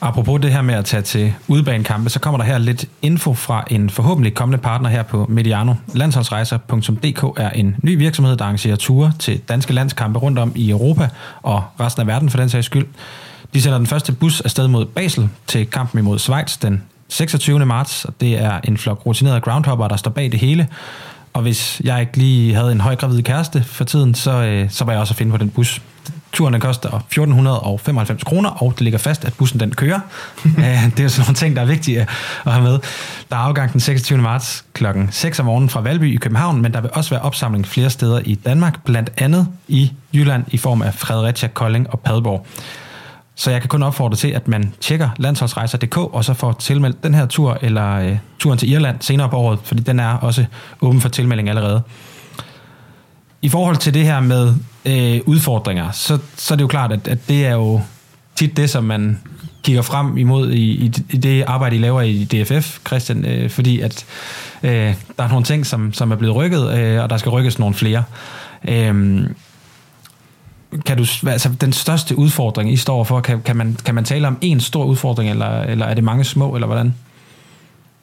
[0.00, 3.64] Apropos det her med at tage til udbanekampe, så kommer der her lidt info fra
[3.70, 5.74] en forhåbentlig kommende partner her på Mediano.
[5.94, 11.08] Landsholdsrejser.dk er en ny virksomhed, der arrangerer ture til danske landskampe rundt om i Europa
[11.42, 12.86] og resten af verden for den sags skyld.
[13.54, 17.66] De sender den første bus afsted mod Basel til kampen imod Schweiz den 26.
[17.66, 20.68] marts, og det er en flok rutinerede groundhopper, der står bag det hele.
[21.32, 24.92] Og hvis jeg ikke lige havde en højgravid kæreste for tiden, så, øh, så var
[24.92, 25.82] jeg også at finde på den bus.
[26.32, 30.00] Turen den koster 1495 kroner, og det ligger fast, at bussen den kører.
[30.96, 32.00] Det er sådan nogle ting, der er vigtige
[32.44, 32.78] at have med.
[33.30, 34.18] Der er afgang den 26.
[34.18, 34.84] marts kl.
[35.10, 38.20] 6 om morgenen fra Valby i København, men der vil også være opsamling flere steder
[38.24, 42.46] i Danmark, blandt andet i Jylland i form af Fredericia, Kolding og Padborg.
[43.36, 47.14] Så jeg kan kun opfordre til, at man tjekker landsholdsrejser.dk, og så får tilmeldt den
[47.14, 50.44] her tur, eller øh, turen til Irland senere på året, fordi den er også
[50.80, 51.82] åben for tilmelding allerede.
[53.42, 57.08] I forhold til det her med øh, udfordringer, så, så er det jo klart, at,
[57.08, 57.80] at det er jo
[58.34, 59.20] tit det, som man
[59.62, 63.80] kigger frem imod i, i, i det arbejde, I laver i DFF, Christian, øh, fordi
[63.80, 64.04] at
[64.62, 67.58] øh, der er nogle ting, som, som er blevet rykket, øh, og der skal rykkes
[67.58, 68.04] nogle flere.
[68.68, 69.26] Øh,
[70.86, 74.26] kan du, altså den største udfordring, I står for, kan, kan, man, kan man tale
[74.26, 76.94] om en stor udfordring, eller, eller er det mange små, eller hvordan?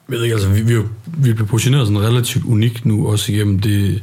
[0.08, 3.58] Jeg ved ikke, altså vi, vi, vi bliver positioneret sådan relativt unikt nu, også igennem
[3.58, 4.02] det,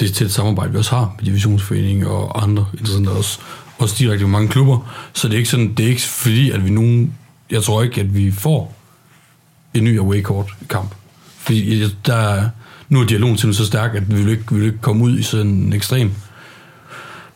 [0.00, 3.38] det tæt samarbejde, vi også har med Divisionsforeningen og andre interessenter, også,
[3.78, 4.94] også direkte med mange klubber.
[5.12, 7.14] Så det er ikke sådan, det er ikke fordi, at vi nogen,
[7.50, 8.74] jeg tror ikke, at vi får
[9.74, 10.94] en ny away court kamp.
[11.38, 12.48] Fordi der,
[12.88, 15.18] nu er dialogen simpelthen så stærk, at vi vil ikke, vi vil ikke komme ud
[15.18, 16.10] i sådan en ekstrem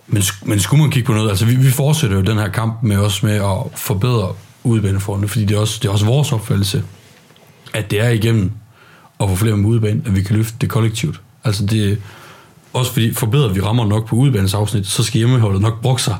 [0.09, 2.83] men, men skulle man kigge på noget, altså vi, vi fortsætter jo den her kamp
[2.83, 4.33] med os med at forbedre
[4.65, 6.85] udebaneforholdene, fordi det er, også, det er også vores opfattelse,
[7.75, 8.51] at det er igennem
[9.21, 11.21] at få flere med udebane, at vi kan løfte det kollektivt.
[11.45, 11.99] Altså det
[12.73, 16.17] også fordi forbedrer vi rammer nok på udebanens afsnit, så skal hjemmeholdet nok bruge sig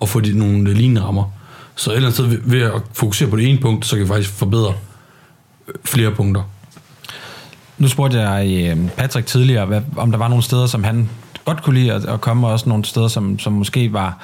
[0.00, 1.32] og få de, nogle lignende rammer.
[1.76, 4.04] Så et eller andet sted ved, ved at fokusere på det ene punkt, så kan
[4.04, 4.74] vi faktisk forbedre
[5.68, 6.42] øh, flere punkter.
[7.78, 11.08] Nu spurgte jeg øh, Patrick tidligere, hvad, om der var nogle steder, som han
[11.44, 14.18] godt kunne lide at, at komme, også nogle steder, som, som måske var,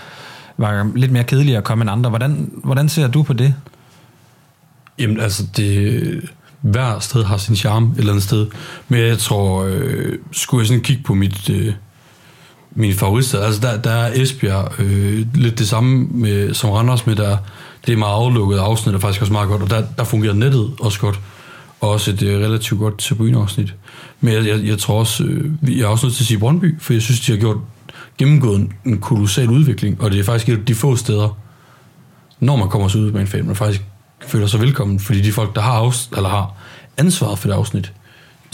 [0.56, 2.10] var lidt mere kedelige at komme end andre.
[2.10, 3.54] Hvordan, hvordan ser du på det?
[4.98, 6.20] Jamen altså, det,
[6.60, 8.46] hver sted har sin charme et eller andet sted.
[8.88, 11.72] Men jeg tror, øh, skulle jeg sådan kigge på mit, øh,
[12.70, 17.16] min favoritsted, altså der, der er Esbjerg øh, lidt det samme med, som Randers med,
[17.16, 17.36] der
[17.86, 20.70] det er meget aflukket afsnit, der faktisk også meget godt, og der, der fungerer nettet
[20.80, 21.20] også godt,
[21.80, 23.74] og også et øh, relativt godt tribuneafsnit.
[24.20, 26.80] Men jeg, jeg, jeg tror også, øh, jeg er også nødt til at sige Brøndby,
[26.80, 27.56] for jeg synes, de har gjort
[28.18, 31.38] gennemgået en, en kolossal udvikling, og det er faktisk et af de få steder,
[32.40, 33.82] når man kommer så ud med en fan, man faktisk
[34.26, 36.54] føler sig velkommen, fordi de folk, der har, afs- eller har
[36.96, 37.92] ansvaret for det afsnit,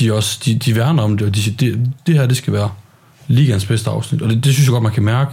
[0.01, 2.53] de, også, de, de værner om det, og de siger, det, det her, det skal
[2.53, 2.71] være
[3.27, 5.31] ligands bedste afsnit, og det, det synes jeg godt, man kan mærke,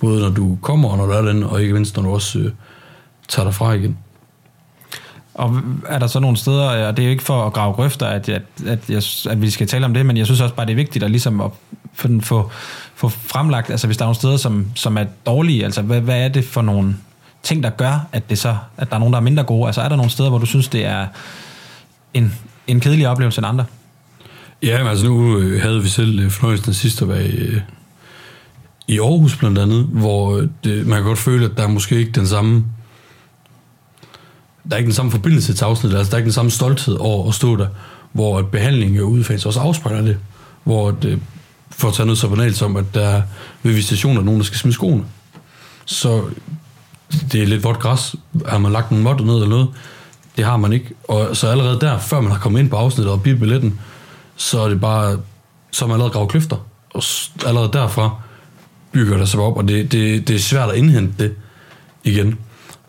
[0.00, 2.38] både når du kommer, og når du er den, og ikke mindst, når du også
[2.38, 2.50] øh,
[3.28, 3.98] tager dig fra igen.
[5.36, 8.06] Og er der så nogle steder, og det er jo ikke for at grave grøfter,
[8.06, 10.66] at, at, at, jeg, at vi skal tale om det, men jeg synes også bare,
[10.66, 11.50] det er vigtigt at, ligesom at
[11.94, 12.50] få, den, få,
[12.94, 16.24] få fremlagt, altså hvis der er nogle steder, som, som er dårlige, altså hvad, hvad
[16.24, 16.96] er det for nogle
[17.42, 19.66] ting, der gør, at, det så, at der er nogen, der er mindre gode?
[19.66, 21.06] Altså er der nogle steder, hvor du synes, det er
[22.14, 22.34] en,
[22.66, 23.64] en kedelig oplevelse end andre?
[24.62, 27.60] Ja, men altså nu øh, havde vi selv øh, fornøjelsen sidst at være i, øh,
[28.88, 32.12] i Aarhus blandt andet, hvor det, man kan godt føle, at der er måske ikke
[32.12, 32.64] den samme
[34.68, 36.96] der er ikke den samme forbindelse til afsnittet, altså der er ikke den samme stolthed
[37.00, 37.66] over at stå der,
[38.12, 40.18] hvor at behandlingen og udfase også afspejler det,
[40.64, 41.18] hvor det, øh,
[41.70, 43.22] for at tage noget så banalt som, at der er
[43.62, 45.04] ved visitationer nogen, der skal smide skoene.
[45.84, 46.24] Så
[47.32, 48.14] det er lidt vådt græs.
[48.48, 49.68] Har man lagt en mod ned eller noget?
[50.36, 50.94] Det har man ikke.
[51.08, 53.80] Og så allerede der, før man har kommet ind på afsnittet og bidt billetten,
[54.36, 55.18] så er det bare,
[55.70, 56.56] så er man allerede gravet kløfter.
[56.94, 57.02] Og
[57.46, 58.10] allerede derfra
[58.92, 61.34] bygger der sig op, og det, det, det er svært at indhente det
[62.04, 62.38] igen.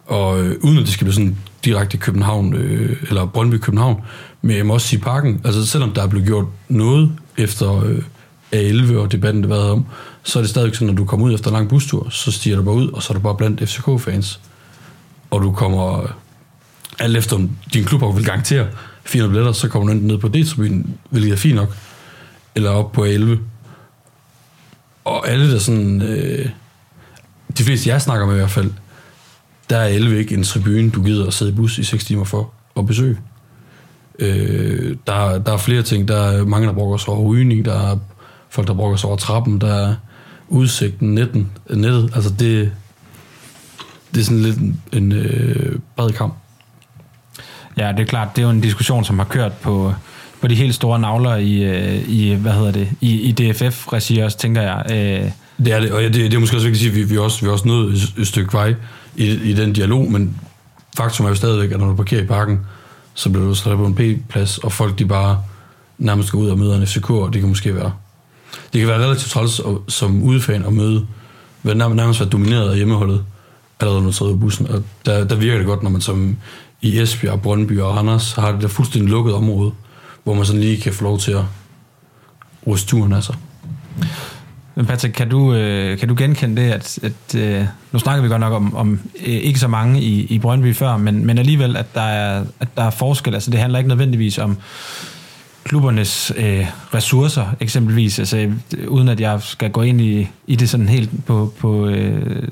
[0.08, 4.02] Og øh, uden at det skal blive sådan direkte i København, øh, eller Brøndby København,
[4.42, 8.04] men jeg må også sige parken, altså selvom der er blevet gjort noget efter øh,
[8.56, 9.86] A11 og debatten, det været om,
[10.24, 12.56] så er det stadig sådan, når du kommer ud efter en lang bustur, så stiger
[12.56, 14.40] du bare ud, og så er du bare blandt FCK-fans.
[15.32, 16.10] Og du kommer, øh,
[17.00, 18.68] alt efter om din klub vil garantere
[19.06, 21.76] 400 billetter, så kommer du enten ned på D-tribunen, hvilket er fint nok,
[22.56, 23.38] eller op på A11.
[25.06, 26.50] Og alle der sådan, øh,
[27.58, 28.72] de fleste jeg snakker med i hvert fald,
[29.70, 32.24] der er 11 ikke en tribune, du gider at sidde i bus i 6 timer
[32.24, 33.18] for at besøge.
[34.20, 36.08] Øh, der, der er flere ting.
[36.08, 37.66] Der er mange, der bruger sig over rygning.
[37.66, 37.98] Der er
[38.50, 39.62] folk, der bruger sig over trappen.
[39.62, 39.96] Der er
[40.48, 42.12] udsigten, netten, nettet.
[42.16, 42.72] Altså det,
[44.14, 46.34] det er sådan lidt en, en øh, bred kamp.
[47.78, 48.36] Ja, det er klart.
[48.36, 49.94] Det er jo en diskussion, som har kørt på,
[50.42, 54.38] på de helt store navler i, øh, i hvad hedder det, i, i DFF-regi også,
[54.38, 54.86] tænker jeg.
[54.92, 55.32] Øh.
[55.66, 57.18] Det er det, og det, det er måske også vigtigt at sige, at vi, vi,
[57.18, 58.76] også, vi er også nået et, et stykke vej
[59.18, 60.40] i, i den dialog, men
[60.98, 62.60] faktum er jo stadigvæk, at når du parkerer i parken,
[63.14, 65.44] så bliver du sat på en P-plads, og folk de bare
[65.98, 67.92] nærmest går ud og møder en FCK, og det kan måske være
[68.74, 71.06] det kan være relativt træls som udefan at møde,
[71.62, 73.26] hvad nærmest være domineret af hjemmeholdet,
[73.80, 76.38] allerede når du i bussen, og der, der virker det godt, når man som
[76.82, 79.72] i Esbjerg, Brøndby og Anders har det der fuldstændig lukket område,
[80.24, 81.44] hvor man sådan lige kan få lov til at
[82.68, 83.36] ruste turen af sig.
[84.78, 88.30] Men Patrick, kan du, øh, kan du genkende det, at, at øh, nu snakker vi
[88.30, 91.78] godt nok om, om øh, ikke så mange i, i Brøndby før, men, men alligevel,
[91.78, 93.34] at der, er, at der er forskel.
[93.34, 94.58] Altså det handler ikke nødvendigvis om
[95.64, 98.52] klubbernes øh, ressourcer, eksempelvis, altså øh,
[98.88, 102.44] uden at jeg skal gå ind i, i det sådan helt på, på øh,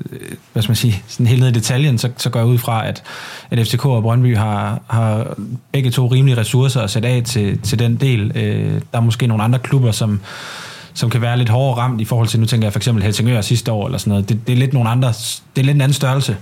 [0.52, 2.88] hvad skal man sige, sådan helt ned i detaljen, så, så går jeg ud fra,
[2.88, 3.02] at,
[3.50, 5.36] at FCK og Brøndby har, har
[5.72, 8.32] begge to rimelige ressourcer at sætte af til, til den del.
[8.34, 10.20] Øh, der er måske nogle andre klubber, som
[10.96, 13.40] som kan være lidt hårdere ramt i forhold til, nu tænker jeg for eksempel Helsingør
[13.40, 14.28] sidste år eller sådan noget.
[14.28, 16.36] Det, det er lidt nogle andre, det er lidt en anden størrelse.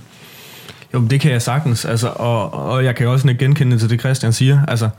[0.93, 3.99] Jo, det kan jeg sagtens, altså, og, og jeg kan også ikke genkende til det,
[3.99, 4.65] Christian siger.
[4.67, 4.89] Altså,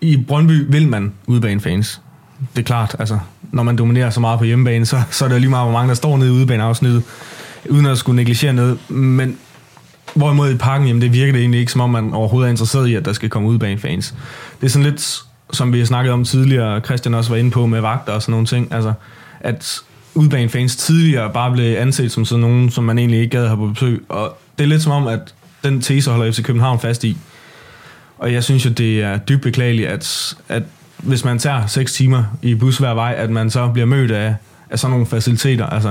[0.00, 1.12] i Brøndby vil man
[1.60, 2.00] fans.
[2.56, 3.18] Det er klart, altså,
[3.52, 5.88] når man dominerer så meget på hjemmebane, så, så er det lige meget, hvor mange
[5.88, 7.02] der står nede i udebaneafsnittet,
[7.70, 8.90] uden at skulle negligere noget.
[8.90, 9.38] Men
[10.14, 12.88] hvorimod i parken, jamen det virker det egentlig ikke, som om man overhovedet er interesseret
[12.88, 14.14] i, at der skal komme fans.
[14.60, 17.66] Det er sådan lidt som vi har snakket om tidligere, Christian også var inde på
[17.66, 18.92] med vagter og sådan nogle ting, altså
[19.40, 19.80] at
[20.14, 23.66] udbanefans tidligere bare blev anset som sådan nogen, som man egentlig ikke gad have på
[23.66, 27.16] besøg, og det er lidt som om, at den tese holder FC København fast i.
[28.18, 30.62] Og jeg synes jo, det er dybt beklageligt, at, at
[30.96, 34.34] hvis man tager 6 timer i bus hver vej, at man så bliver mødt af,
[34.70, 35.66] af sådan nogle faciliteter.
[35.66, 35.88] Altså,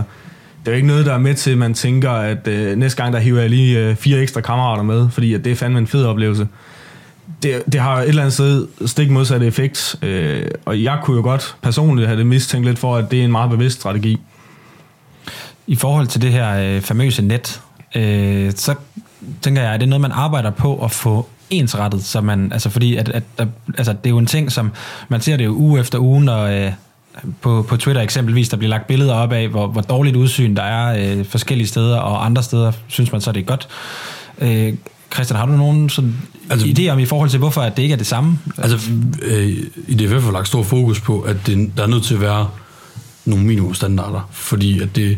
[0.60, 3.04] det er jo ikke noget, der er med til, at man tænker, at øh, næste
[3.04, 5.80] gang, der hiver jeg lige øh, fire ekstra kammerater med, fordi at det er fandme
[5.80, 6.48] en fed oplevelse
[7.44, 11.24] det, det har et eller andet sted stik modsatte effekt, øh, og jeg kunne jo
[11.24, 14.18] godt personligt have det mistænkt lidt for, at det er en meget bevidst strategi.
[15.68, 17.62] I forhold til det her øh, famøse net,
[17.96, 18.76] øh, så
[19.42, 22.70] tænker jeg, at det er noget, man arbejder på at få ensrettet, så man, altså
[22.70, 24.72] fordi at, at, at altså, det er jo en ting, som
[25.10, 26.72] man ser det jo uge efter uge, når øh,
[27.42, 30.64] på, på Twitter eksempelvis, der bliver lagt billeder op af, hvor, hvor dårligt udsyn der
[30.64, 33.68] er øh, forskellige steder, og andre steder synes man så, det er godt.
[34.40, 34.74] Øh,
[35.16, 36.16] Christian, har du nogen sådan
[36.50, 38.40] altså, idé om i forhold til, hvorfor at det ikke er det samme?
[38.58, 39.48] Altså, øh,
[39.88, 42.50] i DFF har lagt stor fokus på, at det, der er nødt til at være
[43.26, 45.18] nogle minimumstandarder, fordi at det,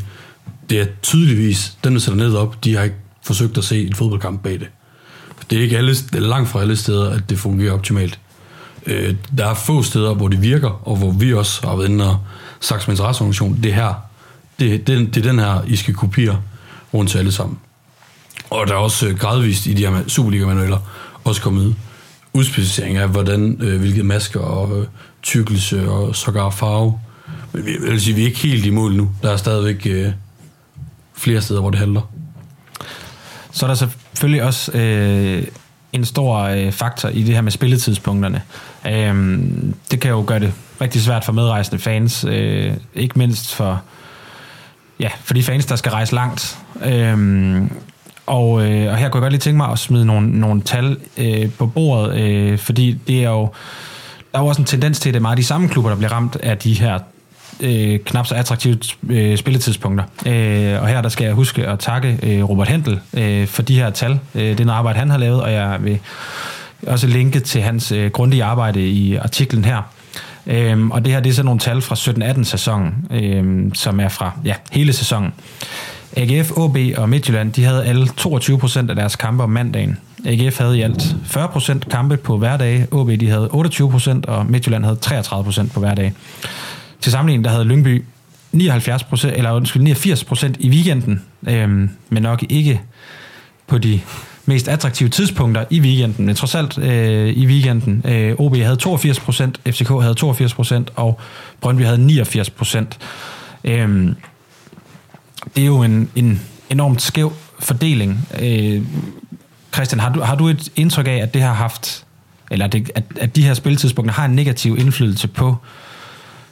[0.70, 3.96] det er tydeligvis, dem der sætter ned op, de har ikke forsøgt at se en
[3.96, 4.68] fodboldkamp bag det.
[5.50, 8.20] Det er ikke alle, det er langt fra alle steder, at det fungerer optimalt.
[8.86, 12.10] Øh, der er få steder, hvor det virker, og hvor vi også har været inde
[12.10, 12.18] og
[12.60, 13.94] sagt som interesseorganisation, det her,
[14.60, 16.42] det, det, det er den her, I skal kopiere
[16.94, 17.58] rundt til alle sammen.
[18.50, 20.78] Og der er også øh, gradvist i de her Superliga-manualer
[21.24, 21.76] også kommet
[22.34, 24.86] udspecificering af, hvordan, øh, hvilke masker og øh,
[25.24, 27.00] tykkelse og sågar farve.
[27.54, 29.10] Men vi, vil sige, vi er ikke helt i mål nu.
[29.22, 30.12] Der er stadigvæk øh,
[31.16, 32.02] flere steder, hvor det handler.
[33.52, 35.44] Så er der selvfølgelig også øh,
[35.94, 38.42] en stor øh, faktor i det her med spilletidspunkterne.
[38.88, 39.40] Øh,
[39.92, 43.82] det kan jo gøre det rigtig svært for medrejsende fans, øh, ikke mindst for,
[45.00, 46.58] ja, for de fans, der skal rejse langt.
[46.86, 47.62] Øh,
[48.28, 50.98] og, øh, og her kunne jeg godt lige tænke mig at smide nogle, nogle tal
[51.18, 53.50] øh, på bordet, øh, fordi det er jo,
[54.32, 55.98] der er jo også en tendens til, at det er meget de samme klubber, der
[55.98, 57.00] bliver ramt af de her
[57.60, 60.04] øh, knap så attraktive øh, spilletidspunkter.
[60.26, 63.76] Øh, og her der skal jeg huske at takke øh, Robert Hentel øh, for de
[63.76, 64.20] her tal.
[64.36, 66.00] Øh, det er noget arbejde, han har lavet, og jeg vil
[66.88, 69.82] også linke til hans øh, grundige arbejde i artiklen her.
[70.48, 74.10] Øhm, og det her det er så nogle tal fra 17-18 sæsonen, øhm, som er
[74.10, 75.34] fra ja, hele sæsonen.
[76.18, 79.98] AGF, OB og Midtjylland, de havde alle 22% af deres kampe om mandagen.
[80.26, 84.98] AGF havde i alt 40% kampe på hverdag, OB de havde 28%, og Midtjylland havde
[85.06, 86.14] 33% på hverdag.
[87.02, 88.04] Til sammenligning, der havde Lyngby
[88.54, 92.82] 79%, eller undskyld, 89% i weekenden, øhm, men nok ikke
[93.68, 94.02] på de
[94.46, 98.04] mest attraktive tidspunkter i weekenden, men trods alt øh, i weekenden.
[98.06, 101.20] Øh, OB havde 82%, FCK havde 82%, og
[101.62, 102.86] Brøndby havde 89%.
[103.64, 104.16] Øhm,
[105.56, 108.28] det er jo en, en enormt skæv fordeling.
[108.42, 108.82] Øh,
[109.74, 112.06] Christian, har du, har du et indtryk af, at det har haft,
[112.52, 115.56] eller det, at, at de her spilletidspunkter har en negativ indflydelse på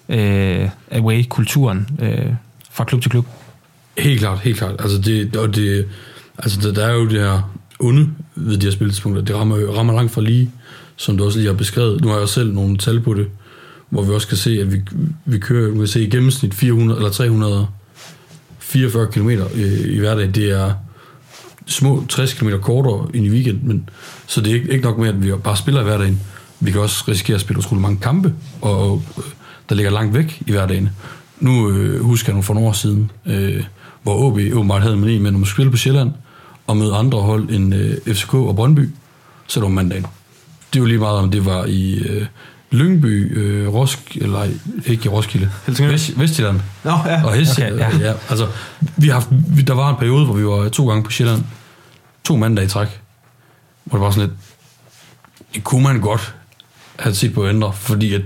[0.09, 2.33] øh, away-kulturen øh,
[2.71, 3.27] fra klub til klub?
[3.97, 4.75] Helt klart, helt klart.
[4.79, 5.87] Altså, det, og det,
[6.37, 9.21] altså der, der er jo det her onde ved de her spiltidspunkter.
[9.23, 10.51] Det rammer, rammer langt fra lige,
[10.95, 12.01] som du også lige har beskrevet.
[12.01, 13.27] Nu har jeg selv nogle tal på det,
[13.89, 14.81] hvor vi også kan se, at vi,
[15.25, 17.67] vi kører vi kan se i gennemsnit 400 eller 300
[18.75, 20.31] 44 km øh, i, i hverdag.
[20.35, 20.73] Det er
[21.65, 23.89] små 60 km kortere end i weekend, men,
[24.27, 26.21] så det er ikke, ikke nok med, at vi bare spiller i hverdagen.
[26.59, 29.23] Vi kan også risikere at spille utrolig mange kampe, og, og øh,
[29.69, 30.89] der ligger langt væk i hverdagen.
[31.39, 33.63] Nu øh, husker jeg nogle for nogle år siden, øh,
[34.03, 36.11] hvor OB åbenbart havde med en, men når man spille på Sjælland,
[36.67, 38.89] og møde andre hold end øh, FCK og Brøndby,
[39.47, 40.05] så det var mandagen.
[40.73, 42.25] Det var lige meget, om det var i øh,
[42.75, 44.47] Lyngby, øh, Rosk, eller
[44.85, 47.23] ikke i Roskilde, Vest, Vestjylland Nå, ja.
[47.25, 47.65] og Hesse.
[47.65, 47.97] Okay, ja.
[47.97, 48.13] ja.
[48.29, 48.47] altså,
[48.97, 49.29] vi har haft,
[49.67, 51.43] der var en periode, hvor vi var to gange på Sjælland,
[52.23, 53.01] to mandage i træk,
[53.83, 54.39] hvor det var sådan lidt,
[55.55, 56.35] det kunne man godt
[56.99, 58.21] have set på at ændre, fordi at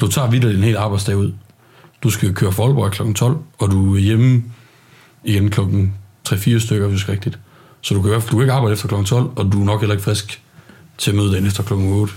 [0.00, 1.32] du tager videre en hel arbejdsdag ud.
[2.02, 3.12] Du skal køre for Aalborg kl.
[3.12, 4.44] 12, og du er hjemme
[5.24, 5.94] igen klokken
[6.28, 7.38] 3-4 stykker, hvis det er rigtigt.
[7.80, 9.04] Så du kan, du kan ikke arbejde efter kl.
[9.04, 10.42] 12, og du er nok heller ikke frisk
[10.98, 11.72] til at møde dagen efter kl.
[11.72, 12.14] 8.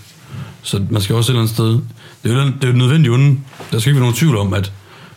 [0.66, 1.80] Så man skal også et eller andet sted...
[2.24, 3.46] Det er jo, det er jo nødvendigt uden.
[3.72, 4.72] Der skal ikke være nogen tvivl om, at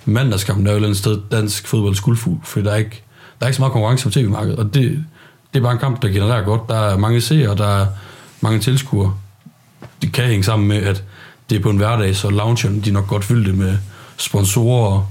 [0.05, 3.03] mandagskampen er jo et eller andet sted dansk fodbolds guldfugl, for der er ikke,
[3.40, 5.05] der er ikke så meget konkurrence på tv-markedet, og det,
[5.55, 6.61] det er bare en kamp, der genererer godt.
[6.68, 7.86] Der er mange seere, der er
[8.40, 9.14] mange tilskuere.
[10.03, 11.05] Det kan hænge sammen med, at
[11.51, 13.78] det er på en hverdag, så loungerne, de er nok godt fyldte med
[14.16, 15.07] sponsorer og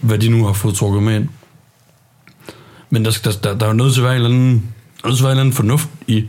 [0.00, 1.28] hvad de nu har fået trukket med ind.
[2.90, 5.16] Men der, der, der, der er jo nødt til at være en eller anden, nødt
[5.16, 6.28] til at være en eller anden fornuft i,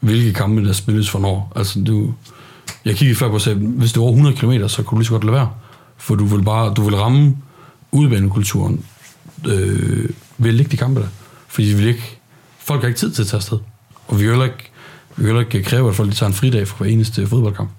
[0.00, 1.52] hvilke kampe der spilles for når.
[1.56, 2.14] Altså, du,
[2.86, 5.00] jeg kiggede før på og sagde, hvis det var over 100 km, så kunne du
[5.00, 5.50] lige så godt lade være.
[5.96, 7.36] For du vil bare, du vil ramme
[7.92, 8.84] udbanekulturen
[9.46, 10.08] øh,
[10.38, 11.06] ved at ligge de kampe der.
[11.48, 12.18] Fordi vi vil ikke,
[12.58, 13.58] folk har ikke tid til at tage afsted.
[14.08, 14.70] Og vi kan heller ikke,
[15.16, 17.70] vi kan ikke kræve, at folk tager en fridag for hver eneste fodboldkamp.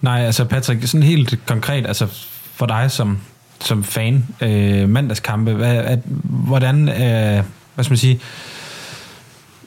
[0.00, 2.06] Nej, altså Patrick, sådan helt konkret, altså
[2.54, 3.18] for dig som,
[3.60, 7.44] som fan, øh, mandagskampe, hvad, at, hvordan, øh,
[7.74, 8.20] hvad skal man sige,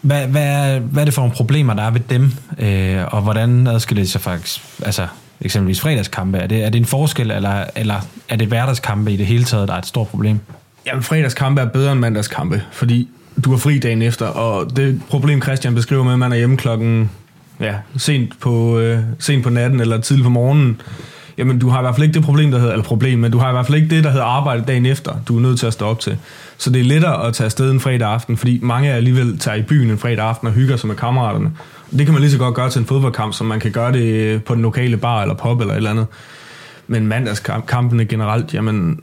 [0.02, 3.22] hvad, hvad, er, hvad er det for nogle problemer, der er ved dem, øh, og
[3.22, 5.08] hvordan adskiller det sig faktisk, altså
[5.42, 9.26] eksempelvis fredagskampe, er det, er det en forskel, eller, eller er det hverdagskampe i det
[9.26, 10.40] hele taget, der er et stort problem?
[10.86, 13.10] Jamen, fredagskampe er bedre end mandagskampe, fordi
[13.46, 16.58] du har fri dagen efter, og det problem, Christian beskriver med, at man er hjemme
[16.58, 17.10] klokken
[17.60, 20.82] ja, sent, på, øh, sent på natten eller tidligt på morgenen,
[21.38, 23.38] jamen du har i hvert fald ikke det problem, der hedder, eller problem, men du
[23.38, 25.68] har i hvert fald ikke det, der hedder arbejde dagen efter, du er nødt til
[25.68, 26.18] at stå op til.
[26.62, 29.62] Så det er lettere at tage afsted en fredag aften, fordi mange alligevel tager i
[29.62, 31.52] byen en fredag aften og hygger sig med kammeraterne.
[31.92, 34.44] Det kan man lige så godt gøre til en fodboldkamp, som man kan gøre det
[34.44, 36.08] på den lokale bar eller pub eller et eller andet.
[36.88, 39.00] Men mandagskampene generelt, jamen,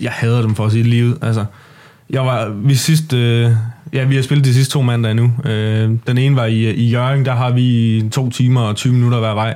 [0.00, 1.18] jeg hader dem for at sige livet.
[1.22, 1.44] Altså,
[2.10, 3.50] jeg var, vi sidst, øh,
[3.92, 5.32] ja, vi har spillet de sidste to mandage nu.
[5.44, 9.18] Øh, den ene var i, i Jørgen, der har vi to timer og 20 minutter
[9.18, 9.54] hver vej.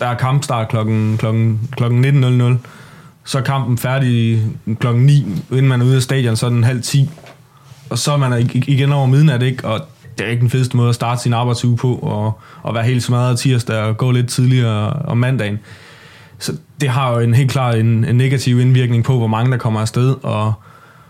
[0.00, 2.68] Der er kampstart klokken, klokken, klokken 19.00.
[3.28, 4.42] Så er kampen færdig
[4.80, 7.10] klokken 9, inden man er ude af stadion, så er den halv 10.
[7.90, 9.64] Og så er man igen over midnat, ikke?
[9.64, 9.80] Og
[10.18, 13.02] det er ikke den fedeste måde at starte sin arbejdsuge på, og, og være helt
[13.02, 15.58] smadret tirsdag og gå lidt tidligere om mandagen.
[16.38, 19.58] Så det har jo en helt klar en, en negativ indvirkning på, hvor mange der
[19.58, 20.52] kommer afsted, og,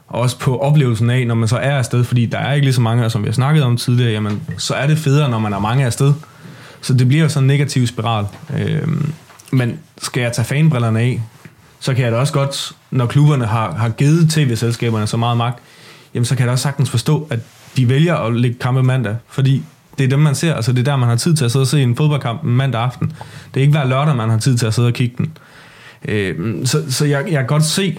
[0.08, 2.74] og også på oplevelsen af, når man så er afsted, fordi der er ikke lige
[2.74, 5.38] så mange, og som vi har snakket om tidligere, jamen, så er det federe, når
[5.38, 6.12] man er mange afsted.
[6.80, 8.24] Så det bliver jo sådan en negativ spiral.
[8.58, 9.12] Øhm,
[9.52, 11.20] men skal jeg tage fanbrillerne af,
[11.80, 15.58] så kan jeg da også godt, når klubberne har, har givet tv-selskaberne så meget magt,
[16.14, 17.38] jamen så kan jeg da også sagtens forstå, at
[17.76, 19.62] de vælger at lægge kampe mandag, fordi
[19.98, 20.54] det er dem, man ser.
[20.54, 22.50] Altså, det er der, man har tid til at sidde og se en fodboldkamp en
[22.50, 23.12] mandag aften.
[23.54, 25.32] Det er ikke hver lørdag, man har tid til at sidde og kigge den.
[26.04, 27.98] Øh, så så jeg, jeg kan godt se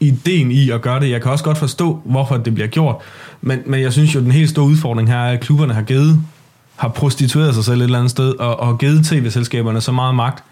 [0.00, 1.10] ideen i at gøre det.
[1.10, 2.96] Jeg kan også godt forstå, hvorfor det bliver gjort.
[3.40, 6.22] Men, men jeg synes jo, den helt store udfordring her er, at klubberne har givet
[6.76, 10.44] har prostitueret sig selv et eller andet sted, og, og givet tv-selskaberne så meget magt,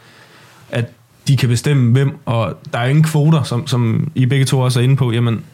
[0.71, 0.91] at
[1.29, 4.81] de kan bestemme hvem, og der er ingen kvoter, som, som I begge to også
[4.81, 5.45] er inde på, jamen,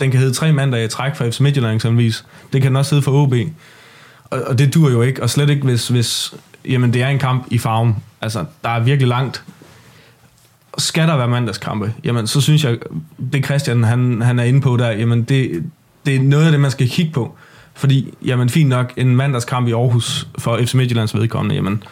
[0.00, 2.24] den kan hedde tre mandag i træk for FC Midtjylland eksempelvis.
[2.52, 3.34] Det kan den også hedde for OB.
[4.24, 6.34] Og, og det dur jo ikke, og slet ikke, hvis, hvis
[6.68, 7.96] jamen, det er en kamp i farven.
[8.20, 9.42] Altså, der er virkelig langt.
[10.78, 11.94] Skal der være mandagskampe?
[12.04, 12.78] Jamen, så synes jeg,
[13.32, 15.64] det Christian han, han er inde på der, jamen, det,
[16.06, 17.36] det er noget af det, man skal kigge på.
[17.74, 21.82] Fordi, jamen fint nok, en mandagskamp i Aarhus for FC Midtjyllands vedkommende, jamen,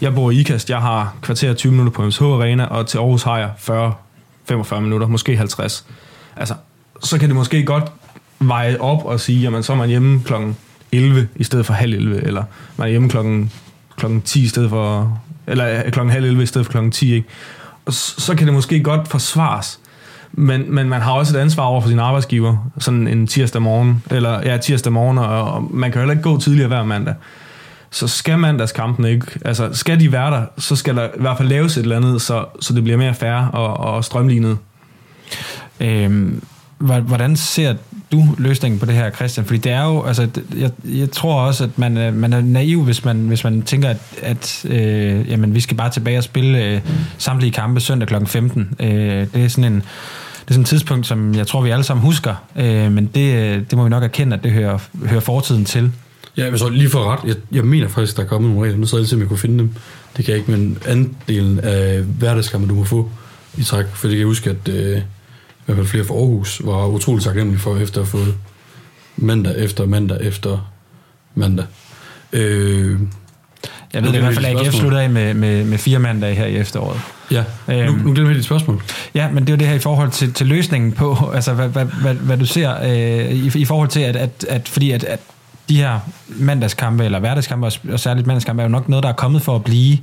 [0.00, 3.22] jeg bor i Ikast, jeg har kvarter 20 minutter på MSH Arena, og til Aarhus
[3.22, 3.94] har jeg 40,
[4.48, 5.86] 45 minutter, måske 50.
[6.36, 6.54] Altså,
[7.02, 7.92] så kan det måske godt
[8.38, 10.56] veje op og sige, jamen så er man hjemme klokken
[10.92, 12.42] 11 i stedet for halv 11, eller
[12.76, 13.52] man er hjemme klokken,
[13.96, 17.14] klokken 10 i stedet for, eller øh, klokken halv 11 i stedet for klokken 10,
[17.14, 17.28] ikke?
[17.84, 19.78] Og så kan det måske godt forsvares,
[20.32, 24.02] men, men man har også et ansvar over for sin arbejdsgiver, sådan en tirsdag morgen,
[24.10, 27.14] eller ja, tirsdag morgen, og, og man kan heller ikke gå tidligere hver mandag.
[27.96, 31.48] Så skal mandagskampen ikke, altså skal de være der, så skal der i hvert fald
[31.48, 34.58] laves et eller andet, så, så det bliver mere færre og, og strømlignet.
[35.80, 36.42] Øhm,
[36.78, 37.74] hvordan ser
[38.12, 39.46] du løsningen på det her, Christian?
[39.46, 42.84] Fordi det er jo, altså, jeg, jeg tror også, at man, øh, man er naiv,
[42.84, 46.64] hvis man, hvis man tænker, at, at øh, jamen, vi skal bare tilbage og spille
[46.64, 46.80] øh,
[47.18, 48.14] samtlige kampe søndag kl.
[48.26, 48.74] 15.
[48.80, 48.88] Øh,
[49.34, 49.82] det er sådan en
[50.44, 53.34] det er sådan et tidspunkt, som jeg tror, vi alle sammen husker, øh, men det,
[53.34, 55.92] øh, det må vi nok erkende, at det hører, hører fortiden til.
[56.36, 58.78] Ja, men så lige for ret, jeg, jeg mener faktisk, der er kommet nogle regler,
[58.78, 59.74] nu så jeg jeg kunne finde dem.
[60.16, 63.10] Det kan jeg ikke, men andelen af hverdagskampe, du må få
[63.58, 65.02] i træk, for det kan jeg huske, at øh, i
[65.66, 68.34] hvert fald flere fra Aarhus var utroligt taknemmelige for, efter at have fået
[69.16, 70.72] mandag efter mandag efter
[71.34, 71.66] mandag.
[72.32, 73.00] Øh,
[73.92, 76.34] jeg ved det i hvert fald, at AGF slutter af med, med, med fire mandage
[76.34, 77.00] her i efteråret.
[77.30, 78.82] Ja, øhm, nu, nu glemmer jeg dit spørgsmål.
[79.14, 81.68] Ja, men det er jo det her i forhold til, til løsningen på, altså hvad,
[81.68, 85.04] hvad, hvad, hvad du ser øh, i, i forhold til, at, at, at fordi at,
[85.04, 85.20] at
[85.68, 89.42] de her mandagskampe, eller hverdagskampe, og særligt mandagskampe, er jo nok noget, der er kommet
[89.42, 89.98] for at blive.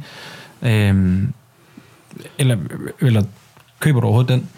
[0.61, 1.23] Øh,
[2.37, 2.57] eller,
[2.99, 3.23] eller
[3.79, 4.49] køber du overhovedet den?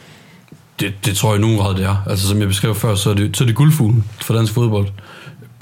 [0.80, 2.04] Det, det tror jeg nu nogen grad, det er.
[2.10, 4.88] Altså som jeg beskrev før, så er det, så er det guldfuglen for dansk fodbold.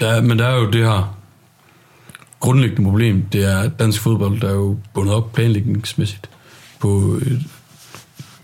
[0.00, 1.16] Der, men der er jo det her
[2.40, 6.30] grundlæggende problem, det er, dansk fodbold der er jo bundet op planlægningsmæssigt
[6.78, 7.42] på et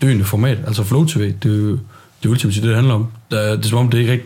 [0.01, 1.79] døende format, altså Flow TV, det er jo
[2.23, 3.07] det ultimative, det, det handler om.
[3.31, 4.25] Der, det er som om, det er ikke, rigt,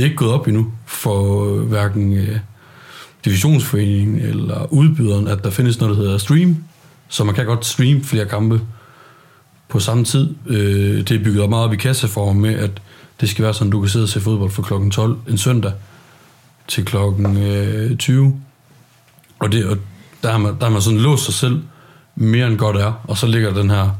[0.00, 2.38] det er ikke gået op endnu for øh, hverken øh,
[3.24, 6.56] divisionsforeningen eller udbyderen, at der findes noget, der hedder stream,
[7.08, 8.60] så man kan godt streame flere kampe
[9.68, 10.34] på samme tid.
[10.46, 12.70] Øh, det er bygget op meget op i kasseform med, at
[13.20, 15.72] det skal være sådan, du kan sidde og se fodbold fra klokken 12 en søndag
[16.68, 18.40] til klokken øh, 20
[19.38, 19.76] og, det, og
[20.22, 21.62] der, har man, der har man sådan låst sig selv
[22.16, 23.90] mere end godt er, og så ligger den her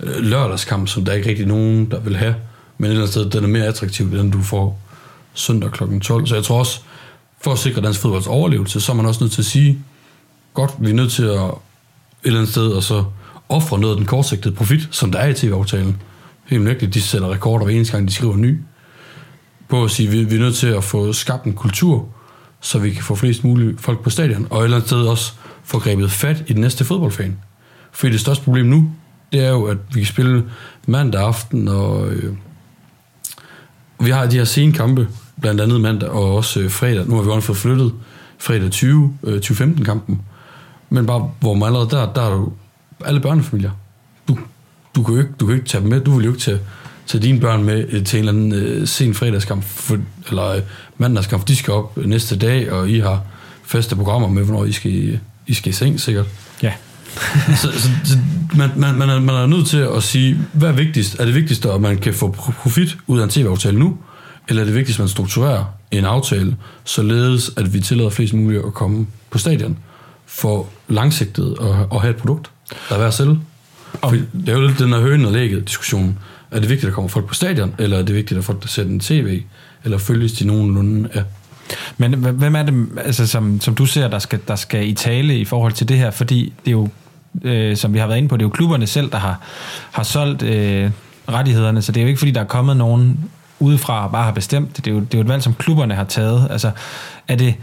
[0.00, 2.34] øh, lørdagskamp, som der er ikke rigtig nogen, der vil have,
[2.78, 4.81] men et eller andet sted, den er mere attraktiv, end du får
[5.34, 5.98] søndag kl.
[5.98, 6.26] 12.
[6.26, 6.80] Så jeg tror også,
[7.40, 9.78] for at sikre dansk fodbolds overlevelse, så er man også nødt til at sige,
[10.54, 11.50] godt, vi er nødt til at
[12.22, 13.04] et eller andet sted, og så
[13.48, 16.02] ofre noget af den kortsigtede profit, som der er i tv-aftalen.
[16.46, 18.60] Helt nøgtigt, de sætter rekorder hver eneste gang, de skriver ny.
[19.68, 22.08] På at sige, vi, vi er nødt til at få skabt en kultur,
[22.60, 25.32] så vi kan få flest mulige folk på stadion, og et eller andet sted også
[25.64, 27.38] få grebet fat i den næste fodboldfan.
[27.92, 28.90] For det største problem nu,
[29.32, 30.50] det er jo, at vi kan spille
[30.86, 32.34] mandag aften, og øh,
[34.00, 35.08] vi har de her sene kampe,
[35.42, 37.08] blandt andet mandag og også øh, fredag.
[37.08, 37.92] Nu har vi også fået flyttet
[38.38, 40.20] fredag 20, øh, 2015-kampen.
[40.90, 42.52] Men bare, hvor man allerede der, der er jo
[43.04, 43.70] alle børnefamilier.
[44.28, 44.38] Du,
[44.96, 46.60] du, kan jo ikke, du kan ikke tage dem med, du vil jo ikke tage
[47.06, 50.60] tage dine børn med øh, til en eller anden øh, sen fredagskamp, for, eller øh,
[50.98, 53.22] mandagskamp, de skal op næste dag, og I har
[53.64, 56.26] faste programmer med, hvornår I skal, I skal i seng, sikkert.
[56.62, 56.72] Ja.
[57.62, 58.18] så, så, så
[58.56, 61.20] man, man, man, er, man er nødt til at sige, hvad er vigtigst?
[61.20, 62.30] Er det vigtigst, at man kan få
[62.62, 63.98] profit ud af en tv-aftale nu,
[64.52, 68.64] eller er det vigtigst, at man strukturerer en aftale, således at vi tillader flest muligt
[68.66, 69.78] at komme på stadion
[70.26, 72.50] for langsigtet og, og have et produkt,
[72.88, 73.38] der er værd at sælge.
[74.02, 76.18] Og det er jo lidt den her høne og lægget diskussion.
[76.50, 78.62] Er det vigtigt, at der kommer folk på stadion, eller er det vigtigt, at folk
[78.62, 79.42] der sætter en tv,
[79.84, 81.24] eller følges de nogenlunde af?
[81.96, 85.38] Men hvem er det, altså, som, som du ser, der skal, der skal i tale
[85.38, 86.10] i forhold til det her?
[86.10, 86.88] Fordi det er jo,
[87.42, 89.40] øh, som vi har været inde på, det er jo klubberne selv, der har,
[89.92, 90.90] har solgt øh,
[91.28, 93.30] rettighederne, så det er jo ikke, fordi der er kommet nogen
[93.62, 94.86] udefra bare har bestemt det.
[94.86, 96.48] Er jo, det er jo et valg, som klubberne har taget.
[96.50, 96.70] Altså,
[97.28, 97.54] er det,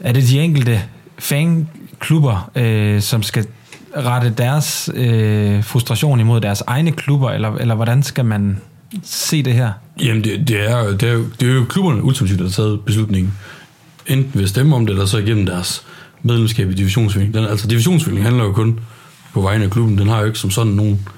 [0.00, 0.82] er det de enkelte
[1.18, 3.46] fanklubber, øh, som skal
[3.96, 8.60] rette deres øh, frustration imod deres egne klubber, eller, eller hvordan skal man
[9.02, 9.72] se det her?
[10.00, 12.80] Jamen, det, det, er, det, er, jo, det er jo klubberne ultimativt, der har taget
[12.80, 13.32] beslutningen.
[14.06, 15.82] enten ved at stemme om det, eller så igennem deres
[16.22, 17.34] medlemskab i divisionsfølgning.
[17.34, 18.80] Den, altså divisionsfølgning handler jo kun
[19.32, 19.98] på vegne af klubben.
[19.98, 21.08] Den har jo ikke som sådan nogen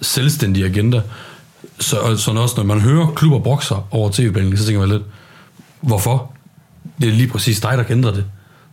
[0.00, 1.02] selvstændig agenda.
[1.82, 5.02] Så, sådan også når man hører klubber brokser over tv-behandling, så tænker man lidt,
[5.80, 6.32] hvorfor?
[7.00, 8.24] Det er lige præcis dig, der kan ændre det.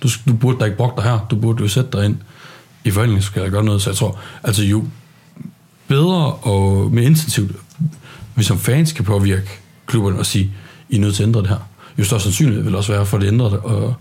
[0.03, 1.27] Du, du burde da ikke brokke dig her.
[1.31, 2.17] Du burde jo sætte dig ind
[2.83, 3.81] i forhandlingen, skal der gøre noget.
[3.81, 4.85] Så jeg tror, altså jo
[5.87, 7.51] bedre og mere intensivt,
[8.35, 9.49] vi som fans kan påvirke
[9.85, 10.51] klubberne og sige,
[10.89, 11.69] I er nødt til at ændre det her.
[11.97, 13.95] Jo større sandsynlighed vil også være for, at det ændrer det, og,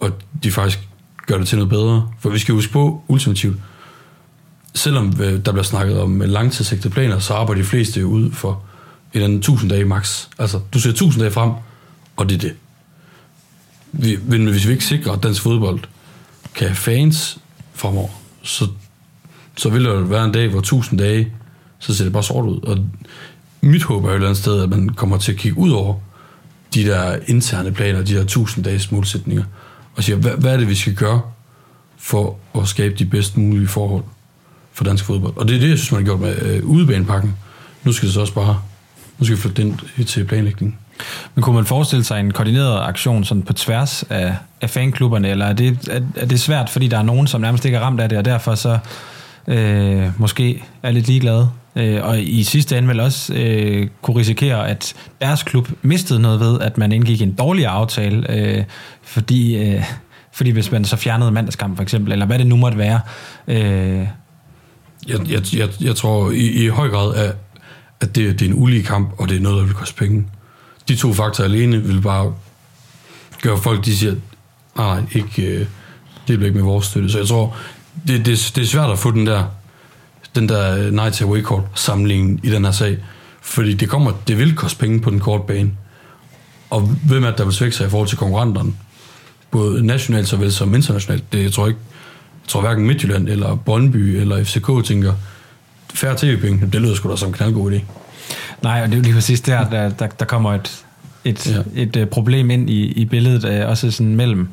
[0.00, 0.10] og
[0.42, 0.88] de faktisk
[1.26, 2.08] gør det til noget bedre.
[2.20, 3.56] For vi skal huske på, ultimativt,
[4.76, 8.32] selvom øh, der bliver snakket om øh, langtidssigtede planer, så arbejder de fleste jo ud
[8.32, 8.62] for
[9.14, 10.26] en eller 1000 dage max.
[10.38, 11.50] Altså, du ser 1000 dage frem,
[12.16, 12.54] og det er det.
[13.92, 15.80] Vi, men hvis vi ikke sikrer, at dansk fodbold
[16.54, 17.38] kan have fans
[17.74, 18.08] fremover,
[18.42, 18.68] så,
[19.56, 21.32] så vil der være en dag, hvor 1000 dage,
[21.78, 22.60] så ser det bare sort ud.
[22.60, 22.78] Og
[23.60, 25.70] mit håb er jo et eller andet sted, at man kommer til at kigge ud
[25.70, 25.94] over
[26.74, 29.44] de der interne planer, de der 1000 dages målsætninger,
[29.96, 31.20] og siger, hvad, hvad er det, vi skal gøre
[31.96, 34.04] for at skabe de bedst mulige forhold
[34.76, 35.36] for dansk fodbold.
[35.36, 37.34] Og det er det, jeg synes, man har gjort med øh, udebanepakken.
[37.84, 38.60] Nu skal det så også bare,
[39.18, 40.78] nu skal vi flytte den til planlægningen.
[41.34, 45.46] Men kunne man forestille sig en koordineret aktion sådan på tværs af, af fanklubberne, eller
[45.46, 48.00] er det, er, er det svært, fordi der er nogen, som nærmest ikke er ramt
[48.00, 48.78] af det, og derfor så
[49.46, 51.50] øh, måske er lidt ligeglade?
[51.76, 56.40] Øh, og i sidste ende vel også øh, kunne risikere, at deres klub mistede noget
[56.40, 58.64] ved, at man indgik en dårlig aftale, øh,
[59.02, 59.84] fordi, øh,
[60.32, 63.00] fordi hvis man så fjernede mandagskamp for eksempel, eller hvad det nu måtte være,
[63.48, 64.06] øh,
[65.08, 67.34] jeg, jeg, jeg, jeg tror i, i høj grad, at,
[68.00, 70.26] at det, det er en ulige kamp, og det er noget, der vil koste penge.
[70.88, 72.34] De to faktorer alene vil bare
[73.42, 74.14] gøre folk, de siger,
[74.76, 75.66] nej, ikke, øh,
[76.28, 77.10] det bliver ikke med vores støtte.
[77.10, 77.56] Så jeg tror,
[78.06, 79.44] det, det, det er svært at få den der,
[80.34, 82.98] den der øh, nej til away court sammenligning i den her sag,
[83.42, 85.70] fordi det kommer, det vil koste penge på den korte bane.
[86.70, 88.72] Og hvem er det, der vil svække sig i forhold til konkurrenterne?
[89.50, 91.32] Både nationalt såvel som internationalt.
[91.32, 91.80] Det, jeg tror ikke,
[92.46, 95.12] jeg tror hverken Midtjylland eller Brøndby eller FCK tænker,
[95.94, 97.80] færre tv-penge, det lyder sgu da som en knaldgod idé.
[98.62, 100.84] Nej, og det er jo lige præcis der, der, der, der kommer et,
[101.24, 101.82] et, ja.
[101.82, 104.48] et, et uh, problem ind i, i billedet, uh, også sådan mellem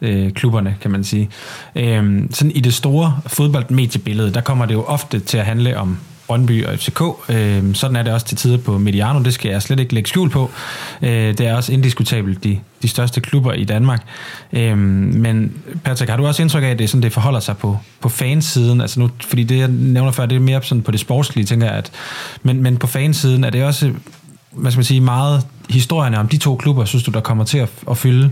[0.00, 1.28] uh, klubberne, kan man sige.
[1.74, 1.82] Uh,
[2.30, 6.66] sådan i det store fodboldmediebillede, der kommer det jo ofte til at handle om Brøndby
[6.66, 7.00] og FCK.
[7.28, 10.08] Øh, sådan er det også til tider på Mediano, det skal jeg slet ikke lægge
[10.08, 10.50] skjul på.
[11.02, 14.02] Øh, det er også indiskutabelt de, de største klubber i Danmark.
[14.52, 15.52] Øh, men
[15.84, 18.80] Patrick, har du også indtryk af, at det, sådan, det forholder sig på, på fansiden?
[18.80, 21.66] Altså nu, fordi det, jeg nævner før, det er mere sådan på det sportslige, tænker
[21.66, 21.76] jeg.
[21.76, 21.90] At,
[22.42, 23.92] men, men på fansiden er det også
[24.52, 27.58] hvad skal man sige, meget historierne om de to klubber, synes du, der kommer til
[27.58, 28.30] at, at fylde?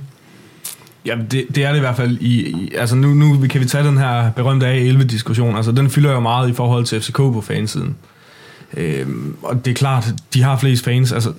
[1.07, 2.19] Ja, det, det er det i hvert fald.
[2.21, 5.57] I, i, altså nu, nu kan vi tage den her berømte A11-diskussion.
[5.57, 7.97] Altså den fylder jo meget i forhold til FCK på fansiden.
[8.77, 11.13] Øhm, og det er klart, de har flest fans.
[11.13, 11.33] Altså,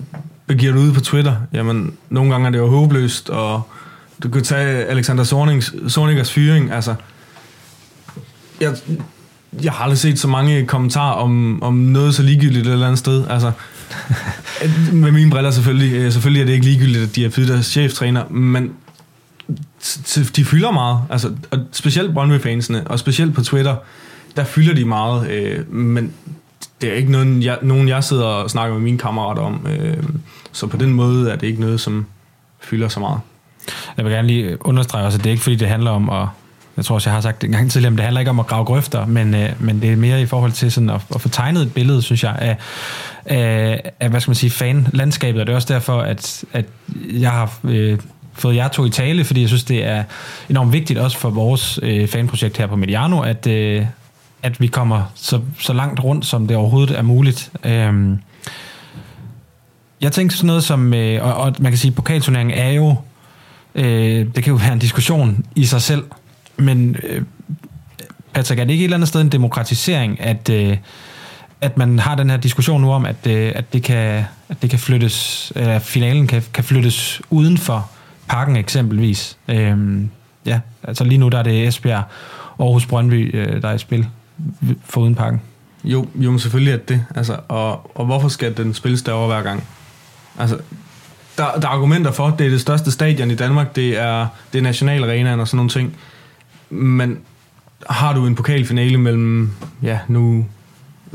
[0.46, 3.62] begiver du ud på Twitter, jamen nogle gange er det jo håbløst, og
[4.22, 6.72] du kan tage Alexander Sornings, Sorningers fyring.
[6.72, 6.94] Altså,
[8.60, 8.76] jeg,
[9.62, 12.98] jeg har aldrig set så mange kommentarer om, om noget så ligegyldigt et eller andet
[12.98, 13.24] sted.
[13.30, 13.52] Altså,
[14.92, 15.92] med mine briller selvfølgelig.
[15.92, 18.72] Øh, selvfølgelig er det ikke ligegyldigt, at de har fyret deres cheftræner, men
[20.36, 20.98] de fylder meget.
[21.10, 23.76] Altså, og specielt Brøndby-fansene, og specielt på Twitter,
[24.36, 25.30] der fylder de meget.
[25.30, 26.12] Øh, men
[26.80, 29.66] det er ikke nogen jeg, nogen, jeg sidder og snakker med mine kammerater om.
[29.66, 30.02] Øh,
[30.52, 32.06] så på den måde er det ikke noget, som
[32.60, 33.20] fylder så meget.
[33.96, 36.26] Jeg vil gerne lige understrege også, at det er ikke fordi, det handler om at
[36.76, 38.40] jeg tror også, jeg har sagt det en gang tidligere, men det handler ikke om
[38.40, 41.20] at grave grøfter, men, øh, men det er mere i forhold til sådan at, at
[41.20, 42.56] få tegnet et billede, synes jeg, af,
[43.24, 46.64] af, af hvad skal man sige, fanlandskabet, og det er også derfor, at, at
[47.10, 47.98] jeg har øh,
[48.34, 50.04] fået jer to i tale, fordi jeg synes, det er
[50.48, 53.86] enormt vigtigt også for vores øh, fanprojekt her på Mediano, at, øh,
[54.42, 57.50] at vi kommer så, så langt rundt, som det overhovedet er muligt.
[57.64, 58.18] Øhm,
[60.00, 62.96] jeg tænker sådan noget som, øh, og, og man kan sige, pokalturneringen er jo,
[63.74, 66.04] øh, det kan jo være en diskussion i sig selv,
[66.56, 67.22] men øh,
[68.32, 70.76] Patrick, er det ikke et eller andet sted en demokratisering, at, øh,
[71.60, 74.70] at man har den her diskussion nu om, at, øh, at, det, kan, at det
[74.70, 77.90] kan flyttes, eller finalen kan, kan flyttes udenfor
[78.32, 79.38] parken eksempelvis.
[79.48, 80.10] Øhm,
[80.46, 82.04] ja, altså lige nu der er det Esbjerg,
[82.60, 84.06] Aarhus Brøndby, øh, der er i spil
[84.84, 85.40] for uden parken.
[85.84, 87.04] Jo, jo, men selvfølgelig er det.
[87.14, 89.64] Altså, og, og hvorfor skal den spilles derovre hver gang?
[90.38, 90.58] Altså,
[91.38, 94.26] der, der er argumenter for, at det er det største stadion i Danmark, det er,
[94.52, 95.96] det er nationalarenaen og sådan nogle ting.
[96.70, 97.18] Men
[97.90, 99.50] har du en pokalfinale mellem,
[99.82, 100.46] ja, nu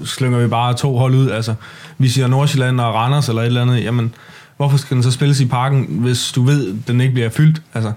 [0.05, 1.55] slynger vi bare to hold ud, altså
[1.97, 4.13] vi siger Nordsjælland og Randers eller et eller andet, jamen
[4.57, 7.61] hvorfor skal den så spilles i parken, hvis du ved, at den ikke bliver fyldt?
[7.73, 7.93] Altså,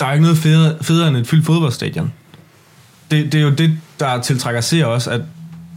[0.00, 2.12] der er ikke noget federe, federe end et fyldt fodboldstadion.
[3.10, 5.20] Det, det er jo det, der tiltrækker ser også, at,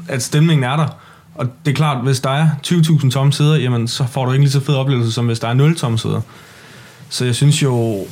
[0.07, 0.87] at stemningen er der.
[1.35, 4.43] Og det er klart, hvis der er 20.000 tomme sæder, jamen så får du ikke
[4.43, 6.21] lige så fed oplevelse, som hvis der er 0 tomme sæder.
[7.09, 8.05] Så jeg synes jo,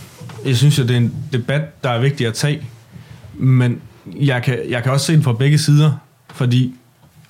[0.45, 2.67] jeg synes jo, det er en debat, der er vigtig at tage.
[3.34, 3.82] Men
[4.19, 5.91] jeg kan, jeg kan også se det fra begge sider,
[6.34, 6.76] fordi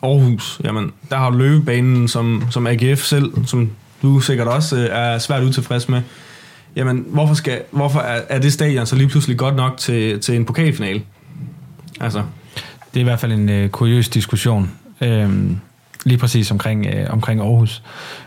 [0.03, 3.69] Aarhus, jamen, der har løbebanen, som, som AGF selv, som
[4.05, 6.01] du sikkert også øh, er svært utilfreds med.
[6.75, 10.35] Jamen, hvorfor, skal, hvorfor er, er det stadion så lige pludselig godt nok til, til
[10.35, 11.01] en pokalfinale?
[11.99, 12.19] Altså,
[12.93, 14.71] Det er i hvert fald en øh, kuriøs diskussion.
[15.01, 15.29] øh,
[16.05, 17.81] lige præcis omkring, øh, omkring Aarhus.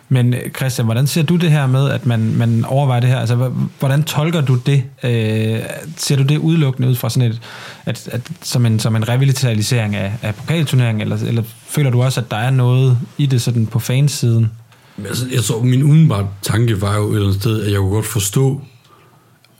[0.09, 3.19] Men øh, Christian, hvordan ser du det her med, at man, man overvejer det her?
[3.19, 4.85] Altså, hvordan tolker du det?
[5.03, 5.61] Øh,
[5.97, 7.41] ser du det udelukkende ud fra sådan et,
[7.87, 12.21] at, at, som, en, som en revitalisering af, af pokalturneringen, eller, eller føler du også,
[12.21, 14.51] at der er noget i det sådan på fansiden?
[14.99, 17.79] Men Altså, jeg tror, min umiddelbare tanke var jo et eller andet sted, at jeg
[17.79, 18.61] kunne godt forstå,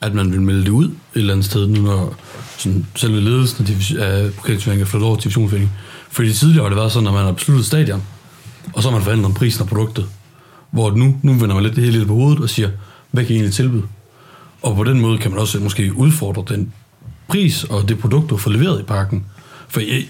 [0.01, 2.15] at man ville melde det ud et eller andet sted, nu når
[2.59, 5.77] sådan, selve ledelsen af, divis- pokalturneringen er flyttet over til divisionsforeningen.
[6.11, 8.03] Fordi tidligere har det været sådan, at man har besluttet stadion,
[8.73, 10.07] og så har man forhandlet om prisen af produktet.
[10.71, 12.71] Hvor nu, nu vender man lidt det hele lidt på hovedet og siger,
[13.11, 13.83] hvad kan I egentlig tilbyde?
[14.63, 16.73] Og på den måde kan man også måske udfordre den
[17.29, 19.25] pris og det produkt, du får leveret i parken.
[19.69, 20.09] For jeg,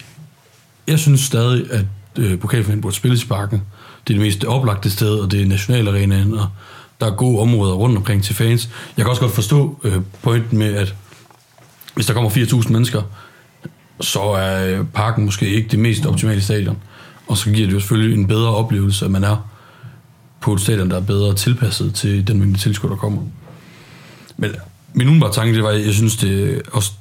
[0.86, 1.84] jeg synes stadig, at
[2.18, 3.62] øh, pokalfinalen burde spilles i parken.
[4.06, 6.46] Det er det mest oplagte sted, og det er nationalarenaen, og
[7.00, 8.68] der er gode områder rundt omkring til fans.
[8.96, 10.94] Jeg kan også godt forstå øh, pointen med, at
[11.94, 13.02] hvis der kommer 4.000 mennesker,
[14.00, 16.78] så er øh, parken måske ikke det mest optimale stadion.
[17.28, 19.48] Og så giver det jo selvfølgelig en bedre oplevelse, at man er
[20.40, 23.22] på et stadion, der er bedre tilpasset til den mængde tilskuere, der kommer.
[24.36, 24.50] Men
[24.92, 26.92] min umiddelbare tanke, det var, at jeg synes, det er også,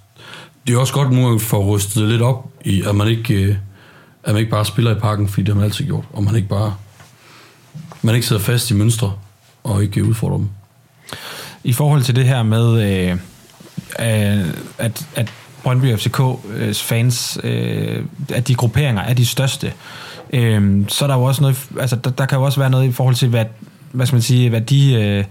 [0.67, 3.55] det er også godt nu for at ryste lidt op i, at man ikke, øh,
[4.27, 6.35] at man ikke bare spiller i parken, fordi det har man altid gjort, og man
[6.35, 6.75] ikke bare
[8.01, 9.13] man ikke sidder fast i mønstre
[9.63, 10.49] og ikke udfordrer dem.
[11.63, 14.47] I forhold til det her med, øh, øh
[14.77, 19.73] at, at Brøndby FCK's øh, fans, øh, at de grupperinger er de største,
[20.33, 22.87] øh, så er der jo også noget, altså der, der kan jo også være noget
[22.87, 23.45] i forhold til, hvad,
[23.91, 25.23] hvad skal man sige, hvad de øh,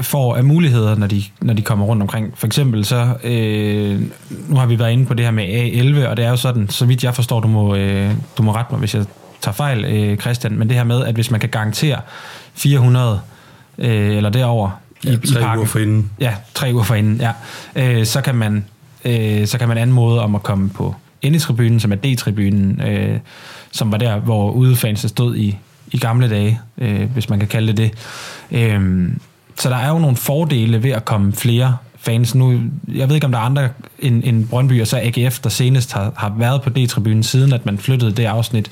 [0.00, 2.32] får af muligheder, når de, når de kommer rundt omkring.
[2.34, 4.00] For eksempel så, øh,
[4.48, 6.68] nu har vi været inde på det her med A11, og det er jo sådan,
[6.68, 9.04] så vidt jeg forstår, du må, øh, du må rette mig, hvis jeg
[9.40, 12.00] tager fejl, øh, Christian, men det her med, at hvis man kan garantere
[12.54, 13.20] 400
[13.78, 14.70] øh, eller derover
[15.02, 16.10] i, Ja, i tre parken, uger forinden.
[16.20, 17.32] Ja, tre uger forinden, ja.
[17.76, 18.64] Øh, så, kan man,
[19.04, 23.18] øh, så kan man anmode om at komme på indetribunen, som er D-tribunen, øh,
[23.70, 25.58] som var der, hvor udefansene stod i,
[25.92, 27.92] i gamle dage, øh, hvis man kan kalde det det.
[28.50, 29.08] Øh,
[29.56, 32.34] så der er jo nogle fordele ved at komme flere fans.
[32.34, 32.60] Nu,
[32.94, 35.92] jeg ved ikke, om der er andre end, end Brøndby og så AGF, der senest
[35.92, 38.70] har, har været på D-tribunen, siden at man flyttede det afsnit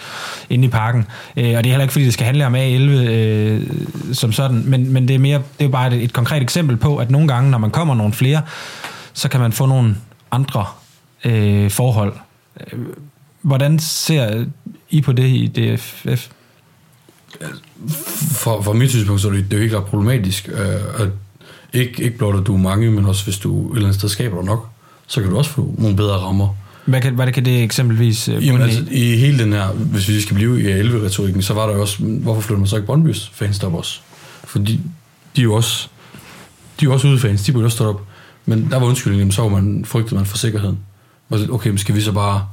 [0.50, 1.06] ind i parken.
[1.36, 3.66] Øh, og det er heller ikke, fordi det skal handle om A11 øh,
[4.12, 6.76] som sådan, men, men det er mere det er jo bare et, et konkret eksempel
[6.76, 8.42] på, at nogle gange, når man kommer nogle flere,
[9.12, 9.96] så kan man få nogle
[10.30, 10.64] andre
[11.24, 12.12] øh, forhold.
[12.60, 12.78] Øh,
[13.42, 14.44] hvordan ser
[14.90, 16.28] I på det i DFF?
[18.32, 21.08] For, for mit synspunkt, så er det, det er jo ikke ret problematisk, øh, at
[21.72, 24.08] ikke, ikke blot at du er mange, men også hvis du et eller andet sted
[24.08, 24.68] skaber dig nok,
[25.06, 26.48] så kan du også få nogle bedre rammer.
[26.84, 29.16] Hvad kan, hvad kan det eksempelvis øh, Jamen, altså, i?
[29.16, 32.40] hele den her, hvis vi skal blive i 11-retorikken, så var der jo også, hvorfor
[32.40, 34.00] flytter man så ikke Brøndbys fans op også?
[34.44, 34.80] Fordi
[35.36, 35.88] de er jo også,
[36.80, 38.00] de er jo også udefans, de burde også stå op.
[38.46, 40.78] Men der var undskyldningen, så var man, frygtede man for sikkerheden.
[41.30, 42.46] Og Okay, men skal vi så bare,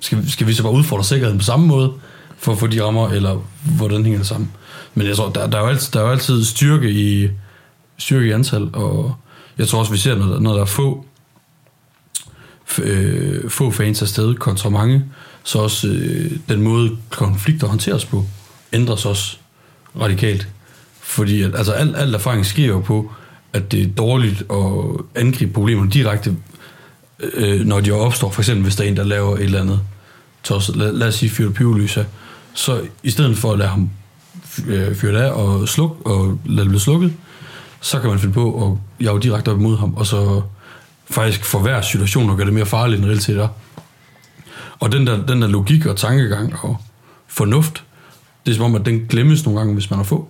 [0.00, 1.92] skal, vi- skal vi så bare udfordre sikkerheden på samme måde,
[2.38, 3.44] for at få de rammer, eller
[3.76, 4.50] hvordan hænger det sammen?
[4.94, 7.28] Men jeg tror, der, der, er, jo altid, der er jo altid styrke i,
[7.98, 9.16] styrke i antal, og
[9.58, 11.06] jeg tror også, vi ser, når, der- når der er få,
[12.78, 15.04] øh, få fans afsted kontra mange,
[15.44, 18.24] så også øh, den måde konflikter håndteres på,
[18.72, 19.36] ændres også
[20.00, 20.48] radikalt.
[21.00, 23.12] Fordi at, altså, al, al erfaring sker jo på,
[23.52, 26.36] at det er dårligt at angribe problemerne direkte,
[27.20, 28.30] øh, øh når de opstår.
[28.30, 29.80] For eksempel, hvis der er en, der laver et eller andet
[30.42, 30.76] tosset.
[30.76, 32.04] Lad, lad os sige, fyre pyrolyser.
[32.56, 33.90] Så i stedet for at lade ham
[34.66, 37.12] øh, fyre det af og sluk, og lade det blive slukket,
[37.80, 40.42] så kan man finde på at jage direkte op imod ham, og så
[41.10, 43.48] faktisk forværre situationen og gøre det mere farligt, end reelt set er.
[44.78, 46.76] Og den der, den der logik og tankegang og
[47.26, 47.84] fornuft,
[48.46, 50.28] det er som om, at den glemmes nogle gange, hvis man har få.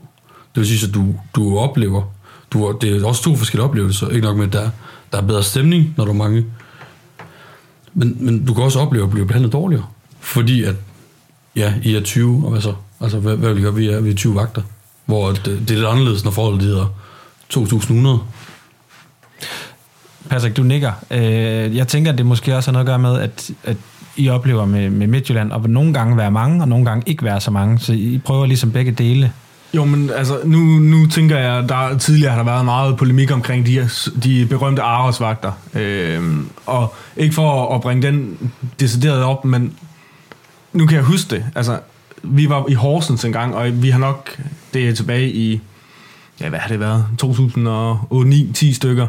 [0.54, 2.02] Det vil sige, at du, du oplever,
[2.50, 4.70] du, det er også to forskellige oplevelser, ikke nok med, at der,
[5.12, 6.46] der er bedre stemning, når du er mange,
[7.94, 9.86] men, men du kan også opleve at blive behandlet dårligere,
[10.20, 10.74] fordi at,
[11.56, 12.74] ja, I er 20, og hvad så?
[13.00, 13.74] Altså, hvad, hvad vil I gøre?
[13.74, 14.62] Vi er, vi er 20 vagter,
[15.06, 16.86] hvor det, det er lidt anderledes, når forholdet hedder
[17.48, 18.18] 2100.
[20.28, 20.92] Patrick, du nikker.
[21.10, 23.76] Øh, jeg tænker, at det måske også har noget at gøre med, at, at
[24.16, 27.40] I oplever med, med Midtjylland, og nogle gange være mange, og nogle gange ikke være
[27.40, 27.78] så mange.
[27.78, 29.32] Så I prøver ligesom begge dele.
[29.74, 33.66] Jo, men altså, nu, nu tænker jeg, der tidligere har der været meget polemik omkring
[33.66, 33.88] de,
[34.24, 35.52] de berømte Aros-vagter.
[35.74, 38.38] Øhm, og ikke for at bringe den
[38.80, 39.72] decideret op, men
[40.76, 41.44] nu kan jeg huske det.
[41.54, 41.78] Altså,
[42.22, 44.40] vi var i Horsens en gang, og vi har nok,
[44.74, 45.60] det er tilbage i
[46.40, 49.06] ja, hvad har det været, 2008-9-10 stykker.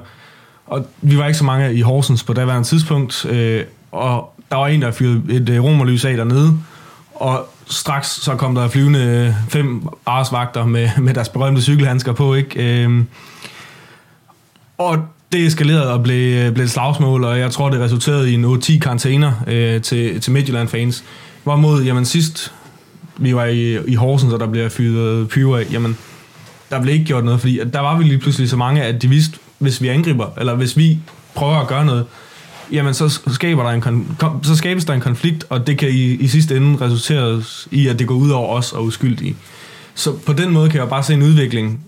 [0.68, 4.68] Og vi var ikke så mange i Horsens på daværende tidspunkt, øh, og der var
[4.68, 6.59] en, der fyrede et øh, romerlys af dernede,
[7.15, 12.34] og straks så kom der flyvende øh, fem arsvagter med, med deres berømte cykelhandsker på,
[12.34, 12.84] ikke?
[12.84, 13.03] Øh,
[14.78, 14.97] og
[15.32, 18.45] det eskalerede og blev, øh, blev et slagsmål, og jeg tror, det resulterede i en
[18.45, 21.03] 8-10 karantæner øh, til, til Midtjylland-fans.
[21.48, 22.54] Hvorimod, jamen sidst
[23.18, 25.98] vi var i, i Horsens, og der blev fyret pyre af, jamen
[26.70, 29.10] der blev ikke gjort noget, fordi der var vi lige pludselig så mange, at de
[29.10, 30.98] vidste, hvis vi angriber, eller hvis vi
[31.36, 32.06] prøver at gøre noget,
[32.72, 36.14] jamen så, skaber der en kon- så skabes der en konflikt, og det kan i,
[36.14, 39.36] i sidste ende resultere i, at det går ud over os og uskyldige.
[39.95, 41.80] Så på den måde kan jeg bare se en udvikling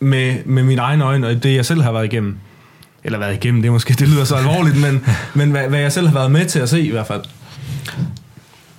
[0.00, 2.36] med, med mine egne øjne, og det jeg selv har været igennem.
[3.04, 5.04] Eller været igennem, det måske, det lyder så alvorligt, men,
[5.34, 7.22] men hvad, hvad jeg selv har været med til at se i hvert fald.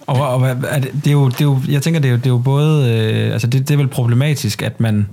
[0.10, 2.12] Og, og hvad, er det, det, er jo, det er jo, jeg tænker, det er
[2.12, 5.08] jo, det er jo både, øh, altså det, det er vel problematisk, at man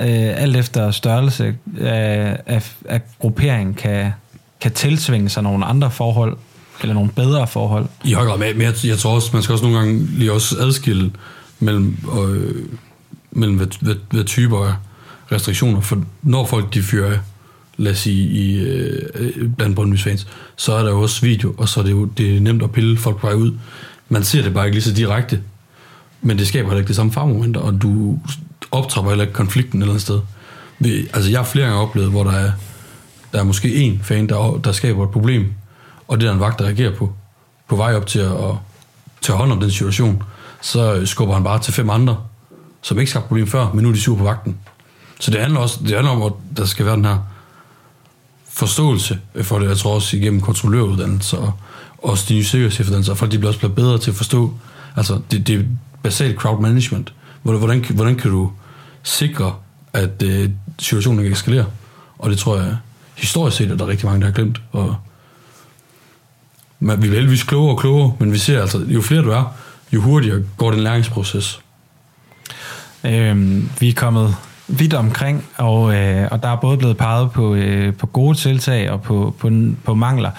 [0.00, 1.44] øh, alt efter størrelse
[1.78, 4.12] øh, af, af, af grupperingen kan,
[4.60, 6.36] kan tilsvinge sig nogle andre forhold,
[6.82, 7.86] eller nogle bedre forhold.
[8.04, 10.56] I høj grad, men jeg, jeg tror også, man skal også nogle gange lige også
[10.60, 11.10] adskille
[11.60, 12.54] mellem, øh,
[13.30, 14.72] mellem hvad, hvad, hvad typer af
[15.32, 17.18] restriktioner, for når folk de fyrer
[17.76, 20.26] lad os sige, i, øh, øh blandt Brøndby's fans,
[20.56, 22.72] så er der jo også video, og så er det jo det er nemt at
[22.72, 23.52] pille folk på vej ud.
[24.08, 25.40] Man ser det bare ikke lige så direkte,
[26.22, 28.18] men det skaber heller ikke det samme farmomenter, og du
[28.70, 30.20] optrapper heller ikke konflikten et eller andet sted.
[30.78, 32.52] Vi, altså jeg har flere gange oplevet, hvor der er,
[33.32, 35.52] der er måske en fan, der, der skaber et problem,
[36.08, 37.12] og det er der en vagt, der reagerer på,
[37.68, 38.54] på vej op til at, at
[39.20, 40.22] tage hånd om den situation,
[40.60, 42.16] så skubber han bare til fem andre,
[42.82, 44.58] som ikke skabte problem før, men nu er de sur på vagten.
[45.20, 47.18] Så det handler også det handler om, at der skal være den her
[48.48, 51.52] forståelse for det, jeg tror også igennem kontrolløruddannelse og
[52.06, 54.54] også de nye sikkerhedsuddannelser, og folk de bliver også blevet bedre til at forstå,
[54.96, 55.64] altså det, det er
[56.02, 57.12] basalt crowd management.
[57.42, 58.52] Hvordan, hvordan, hvordan kan du
[59.02, 59.54] sikre,
[59.92, 61.64] at øh, situationen ikke eskalerer?
[62.18, 62.76] Og det tror jeg,
[63.14, 64.60] historisk set, at der er rigtig mange, der har glemt.
[64.72, 64.96] Og
[66.80, 69.54] man, vi bliver heldigvis klogere og klogere, men vi ser altså, jo flere du er,
[69.92, 71.60] jo hurtigere går den læringsproces.
[73.04, 74.36] Øhm, vi er kommet
[74.68, 78.90] vidt omkring, og, øh, og der er både blevet peget på, øh, på gode tiltag
[78.90, 79.50] og på, på,
[79.84, 80.30] på mangler.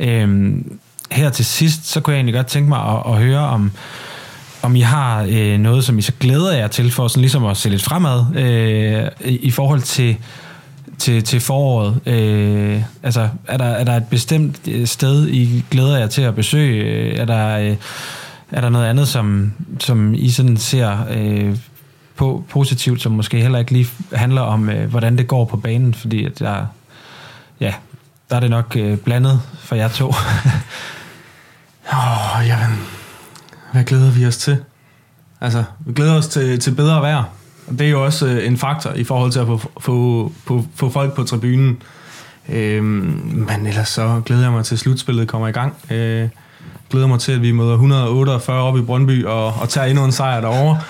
[0.00, 0.78] Øhm,
[1.10, 3.72] her til sidst, så kunne jeg egentlig godt tænke mig at, at høre om,
[4.62, 7.56] om I har øh, noget, som I så glæder jer til, for sådan ligesom at
[7.56, 10.16] se lidt fremad, øh, i forhold til,
[10.98, 12.00] til, til foråret.
[12.06, 16.34] Øh, altså, er der, er der et bestemt øh, sted, I glæder jer til at
[16.34, 16.84] besøge?
[16.84, 17.76] Øh, er der, øh,
[18.52, 21.56] er der noget andet, som, som I sådan ser øh,
[22.16, 25.94] på positivt, som måske heller ikke lige handler om, øh, hvordan det går på banen?
[25.94, 26.66] Fordi at der,
[27.60, 27.74] ja,
[28.30, 30.14] der er det nok øh, blandet for jer to.
[31.92, 32.78] Åh, oh, jamen,
[33.72, 34.56] hvad glæder vi os til?
[35.40, 37.24] Altså, vi glæder os til, til bedre vejr.
[37.66, 40.64] Og det er jo også øh, en faktor i forhold til at få, få, få,
[40.74, 41.82] få folk på tribunen.
[42.48, 45.74] Øhm, men ellers så glæder jeg mig til, at slutspillet kommer i gang.
[45.90, 46.28] Øh,
[46.90, 50.12] glæder mig til, at vi møder 148 op i Brøndby og, og tager endnu en
[50.12, 50.80] sejr derovre.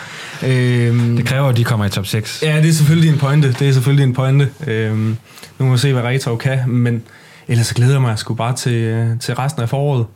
[0.42, 2.42] Øhm, det kræver, at de kommer i top 6.
[2.42, 3.53] Ja, det er selvfølgelig en pointe.
[3.53, 4.49] Det er selvfølgelig en pointe.
[4.66, 5.16] Øhm,
[5.59, 7.03] nu må vi se, hvad Retov kan, men
[7.49, 10.07] ellers så glæder jeg mig sgu bare til, øh, til resten af foråret.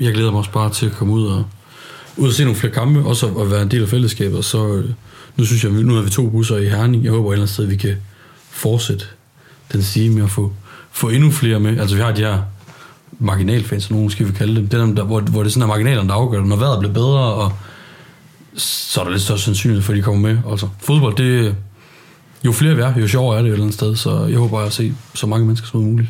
[0.00, 1.44] Jeg glæder mig også bare til at komme ud og,
[2.16, 4.44] ud og se nogle flere kampe, også at være en del af fællesskabet.
[4.44, 4.90] Så øh,
[5.36, 7.04] nu synes jeg, nu har vi to busser i Herning.
[7.04, 7.96] Jeg håber et eller andet sted, at vi kan
[8.50, 9.04] fortsætte
[9.72, 10.52] den stige med at få,
[10.92, 11.78] få endnu flere med.
[11.78, 12.42] Altså vi har de her
[13.18, 14.68] marginalfans, nogen skal vi kalde dem.
[14.68, 16.48] Det der, hvor, hvor det er sådan er marginalerne, der afgør det.
[16.48, 17.52] Når vejret bliver bedre, og
[18.56, 20.38] så er der lidt større sandsynlighed for, at de kommer med.
[20.50, 21.56] Altså fodbold, det
[22.44, 23.96] jo flere vi er, jo sjovere er det et eller andet sted.
[23.96, 26.08] Så jeg håber at se så mange mennesker som muligt.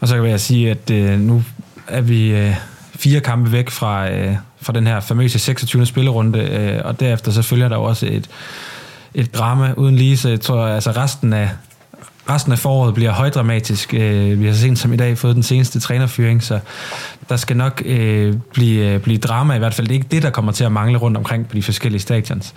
[0.00, 1.42] Og så kan jeg sige, at øh, nu
[1.86, 2.30] er vi...
[2.30, 2.54] Øh
[2.96, 5.86] fire kampe væk fra, øh, fra den her famøse 26.
[5.86, 8.28] spillerunde, øh, og derefter så følger der også et,
[9.14, 11.48] et drama uden lige, så jeg tror, altså resten af,
[12.30, 13.94] resten af foråret bliver højdramatisk.
[13.94, 16.58] Øh, vi har sent som i dag fået den seneste trænerfyring, så
[17.28, 19.86] der skal nok øh, blive, øh, blive drama i hvert fald.
[19.86, 22.54] Det er ikke det, der kommer til at mangle rundt omkring på de forskellige stadions.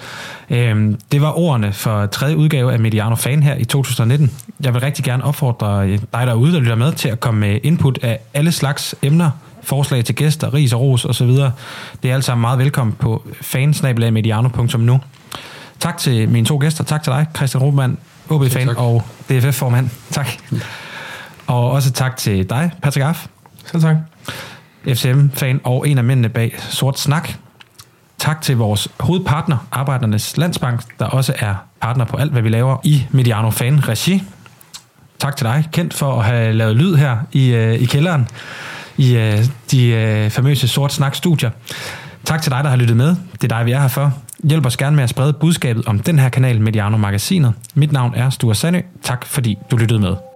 [0.49, 4.31] Øh, det var ordene for tredje udgave af Mediano Fan her i 2019.
[4.63, 7.59] Jeg vil rigtig gerne opfordre øh, dig derude, der lytter med, til at komme med
[7.63, 9.31] input af alle slags emner,
[9.64, 11.28] forslag til gæster, ris og ros osv.
[11.28, 11.51] Det
[12.03, 14.99] er alt sammen meget velkommen på fansnabelag.mediano.nu.
[15.80, 16.84] Tak til mine to gæster.
[16.84, 17.97] Tak til dig, Christian Rubemann,
[18.30, 19.89] OB-fan og DFF-formand.
[20.12, 20.28] Tak.
[21.47, 23.26] Og også tak til dig, Patrick Aff.
[23.66, 23.95] Selv tak.
[24.86, 27.30] FCM-fan og en af mændene bag Sort Snak.
[28.18, 32.78] Tak til vores hovedpartner, Arbejdernes Landsbank, der også er partner på alt, hvad vi laver
[32.84, 34.24] i Mediano Fan Regi.
[35.20, 38.28] Tak til dig, kendt for at have lavet lyd her i, uh, i kælderen
[39.00, 41.50] i øh, de øh, famøse Sort Snak studier.
[42.26, 43.16] Tak til dig, der har lyttet med.
[43.41, 44.14] Det er dig, vi er her for.
[44.43, 47.54] Hjælp os gerne med at sprede budskabet om den her kanal Mediano Magasinet.
[47.74, 48.82] Mit navn er Sture Sandø.
[49.04, 50.28] Tak fordi du lyttede med.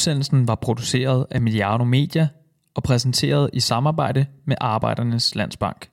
[0.00, 2.28] Udsendelsen var produceret af Mediano Media
[2.74, 5.88] og præsenteret i samarbejde med Arbejdernes Landsbank.